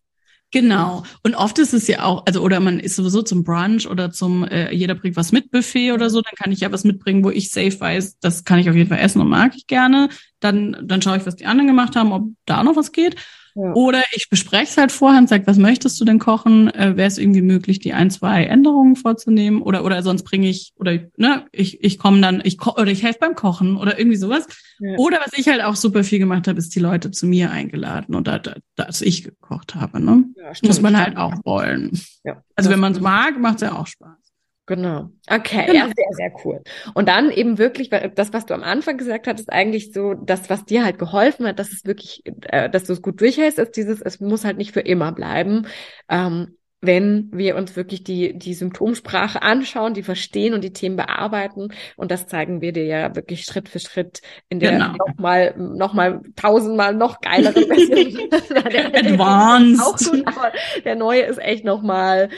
Genau. 0.51 1.03
Und 1.23 1.35
oft 1.35 1.59
ist 1.59 1.73
es 1.73 1.87
ja 1.87 2.03
auch, 2.03 2.25
also 2.25 2.41
oder 2.41 2.59
man 2.61 2.79
ist 2.79 2.95
sowieso 2.95 3.21
zum 3.23 3.43
Brunch 3.43 3.87
oder 3.89 4.11
zum 4.11 4.45
äh, 4.45 4.71
jeder 4.73 4.95
bringt 4.95 5.17
was 5.17 5.31
mit 5.33 5.51
Buffet 5.51 5.91
oder 5.91 6.09
so, 6.09 6.21
dann 6.21 6.33
kann 6.41 6.51
ich 6.51 6.61
ja 6.61 6.71
was 6.71 6.85
mitbringen, 6.85 7.23
wo 7.25 7.29
ich 7.29 7.51
safe 7.51 7.77
weiß, 7.79 8.19
das 8.19 8.45
kann 8.45 8.59
ich 8.59 8.69
auf 8.69 8.75
jeden 8.75 8.87
Fall 8.87 8.99
essen 8.99 9.19
und 9.21 9.27
mag 9.27 9.53
ich 9.55 9.67
gerne. 9.67 10.07
Dann 10.39 10.77
dann 10.83 11.01
schaue 11.01 11.17
ich, 11.17 11.25
was 11.25 11.35
die 11.35 11.45
anderen 11.45 11.67
gemacht 11.67 11.95
haben, 11.95 12.13
ob 12.13 12.29
da 12.45 12.63
noch 12.63 12.75
was 12.77 12.91
geht. 12.93 13.15
Oder 13.55 14.03
ich 14.11 14.29
bespreche 14.29 14.65
es 14.65 14.77
halt 14.77 14.91
vorher 14.91 15.19
und 15.19 15.29
sage, 15.29 15.47
was 15.47 15.57
möchtest 15.57 15.99
du 15.99 16.05
denn 16.05 16.19
kochen? 16.19 16.67
Äh, 16.73 16.97
Wäre 16.97 17.07
es 17.07 17.17
irgendwie 17.17 17.41
möglich, 17.41 17.79
die 17.79 17.93
ein, 17.93 18.11
zwei 18.11 18.43
Änderungen 18.43 18.97
vorzunehmen? 18.97 19.61
Oder 19.61 19.85
oder 19.85 20.03
sonst 20.03 20.23
bringe 20.23 20.49
ich, 20.49 20.73
oder 20.77 20.99
ne, 21.15 21.45
ich, 21.53 21.81
ich 21.81 21.97
komme 21.97 22.19
dann, 22.19 22.41
ich 22.43 22.57
ko 22.57 22.71
oder 22.71 22.87
ich 22.87 23.03
helfe 23.03 23.19
beim 23.21 23.35
Kochen 23.35 23.77
oder 23.77 23.97
irgendwie 23.97 24.17
sowas. 24.17 24.45
Ja. 24.79 24.97
Oder 24.97 25.19
was 25.19 25.31
ich 25.37 25.47
halt 25.47 25.63
auch 25.63 25.75
super 25.75 26.03
viel 26.03 26.19
gemacht 26.19 26.47
habe, 26.49 26.59
ist 26.59 26.75
die 26.75 26.81
Leute 26.81 27.11
zu 27.11 27.27
mir 27.27 27.49
eingeladen 27.49 28.13
und 28.13 28.27
da, 28.27 28.39
da, 28.39 28.55
dass 28.75 29.01
ich 29.01 29.23
gekocht 29.23 29.75
habe. 29.75 30.03
Ne? 30.03 30.25
Ja, 30.35 30.51
Muss 30.63 30.81
man 30.81 30.97
halt 30.97 31.15
auch 31.15 31.33
wollen. 31.45 31.97
Ja, 32.25 32.43
also 32.55 32.69
wenn 32.69 32.79
man 32.79 32.91
es 32.91 32.99
mag, 32.99 33.39
macht 33.39 33.55
es 33.55 33.61
ja 33.61 33.77
auch 33.77 33.87
Spaß. 33.87 34.24
Genau. 34.67 35.11
Okay, 35.29 35.67
genau. 35.67 35.85
ja, 35.87 35.91
sehr, 35.95 36.11
sehr 36.11 36.31
cool. 36.43 36.63
Und 36.95 37.07
dann 37.07 37.29
eben 37.29 37.59
wirklich, 37.59 37.91
weil 37.91 38.09
das, 38.09 38.33
was 38.33 38.47
du 38.47 38.55
am 38.55 38.63
Anfang 38.63 38.97
gesagt 38.97 39.27
hast, 39.27 39.39
ist 39.39 39.51
eigentlich 39.51 39.93
so, 39.93 40.15
das, 40.15 40.49
was 40.49 40.65
dir 40.65 40.83
halt 40.83 40.97
geholfen 40.97 41.45
hat, 41.45 41.59
dass 41.59 41.71
es 41.71 41.85
wirklich, 41.85 42.23
äh, 42.47 42.69
dass 42.69 42.85
du 42.85 42.93
es 42.93 43.01
gut 43.03 43.21
durchhältst, 43.21 43.59
ist 43.59 43.75
dieses, 43.77 44.01
es 44.01 44.19
muss 44.19 44.43
halt 44.43 44.57
nicht 44.57 44.71
für 44.71 44.79
immer 44.79 45.11
bleiben. 45.11 45.67
Ähm, 46.09 46.57
wenn 46.81 47.29
wir 47.33 47.55
uns 47.55 47.75
wirklich 47.75 48.03
die, 48.03 48.37
die 48.37 48.53
Symptomsprache 48.53 49.41
anschauen, 49.41 49.93
die 49.93 50.03
verstehen 50.03 50.53
und 50.53 50.63
die 50.63 50.73
Themen 50.73 50.95
bearbeiten. 50.95 51.69
Und 51.95 52.11
das 52.11 52.27
zeigen 52.27 52.61
wir 52.61 52.73
dir 52.73 52.85
ja 52.85 53.15
wirklich 53.15 53.43
Schritt 53.43 53.69
für 53.69 53.79
Schritt 53.79 54.21
in 54.49 54.59
der 54.59 54.71
genau. 54.71 54.93
nochmal, 55.07 55.55
nochmal 55.57 56.21
tausendmal 56.35 56.93
noch 56.93 57.21
geileren 57.21 57.65
Version. 57.67 58.29
Advanced. 58.93 59.81
Auch 59.81 59.97
gut, 59.97 60.27
aber 60.27 60.51
der 60.83 60.95
neue 60.95 61.23
ist 61.23 61.39
echt 61.39 61.65
nochmal 61.65 62.29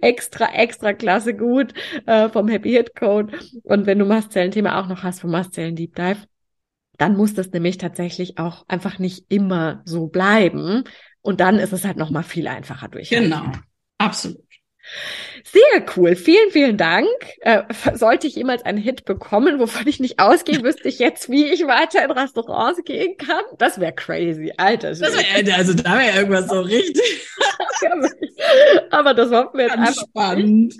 extra, 0.00 0.52
extra 0.54 0.92
klasse 0.92 1.34
gut 1.34 1.72
äh, 2.06 2.28
vom 2.28 2.48
Happy 2.48 2.70
Hit 2.70 2.94
Code. 2.94 3.38
Und 3.62 3.86
wenn 3.86 3.98
du 3.98 4.04
Mastzellen-Thema 4.04 4.80
auch 4.80 4.88
noch 4.88 5.02
hast 5.02 5.20
vom 5.20 5.30
Mastzellen 5.30 5.76
Deep 5.76 5.94
Dive, 5.94 6.18
dann 6.98 7.16
muss 7.16 7.34
das 7.34 7.50
nämlich 7.50 7.78
tatsächlich 7.78 8.38
auch 8.38 8.64
einfach 8.68 8.98
nicht 8.98 9.24
immer 9.28 9.82
so 9.84 10.06
bleiben. 10.06 10.84
Und 11.22 11.40
dann 11.40 11.58
ist 11.58 11.72
es 11.72 11.84
halt 11.84 11.96
nochmal 11.96 12.22
viel 12.22 12.46
einfacher 12.46 12.88
durch. 12.88 13.10
Genau. 13.10 13.50
Absolut. 13.98 14.44
Sehr 15.44 15.84
cool. 15.96 16.16
Vielen, 16.16 16.50
vielen 16.50 16.76
Dank. 16.76 17.08
Äh, 17.40 17.62
sollte 17.94 18.26
ich 18.26 18.34
jemals 18.34 18.64
einen 18.64 18.78
Hit 18.78 19.04
bekommen, 19.04 19.58
wovon 19.58 19.86
ich 19.86 20.00
nicht 20.00 20.18
ausgehe, 20.18 20.62
wüsste 20.62 20.88
ich 20.88 20.98
jetzt, 20.98 21.30
wie 21.30 21.46
ich 21.46 21.66
weiter 21.66 22.04
in 22.04 22.10
Restaurants 22.10 22.82
gehen 22.84 23.16
kann. 23.16 23.44
Das 23.58 23.78
wäre 23.78 23.92
crazy, 23.92 24.52
Alter. 24.56 24.90
Das 24.90 25.00
wär, 25.00 25.54
also 25.56 25.74
da 25.74 25.98
wäre 25.98 26.18
irgendwas 26.18 26.48
so 26.48 26.60
richtig. 26.60 27.28
Aber 28.90 29.14
das 29.14 29.30
hoffen 29.30 29.58
wir 29.58 29.64
jetzt 29.64 29.76
Ganz 29.76 29.88
einfach. 29.88 30.08
Spannend. 30.08 30.74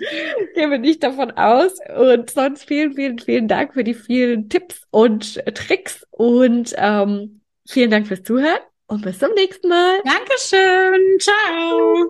Gehen 0.55 0.71
wir 0.71 0.79
nicht 0.79 1.03
davon 1.03 1.31
aus. 1.31 1.73
Und 1.95 2.29
sonst 2.29 2.67
vielen, 2.67 2.93
vielen, 2.93 3.19
vielen 3.19 3.47
Dank 3.47 3.73
für 3.73 3.83
die 3.83 3.93
vielen 3.93 4.49
Tipps 4.49 4.81
und 4.91 5.43
Tricks 5.55 6.05
und 6.11 6.73
ähm, 6.77 7.41
vielen 7.67 7.91
Dank 7.91 8.07
fürs 8.07 8.23
Zuhören 8.23 8.59
und 8.87 9.03
bis 9.03 9.19
zum 9.19 9.33
nächsten 9.33 9.69
Mal. 9.69 9.99
Dankeschön. 10.03 11.19
Ciao. 11.19 12.09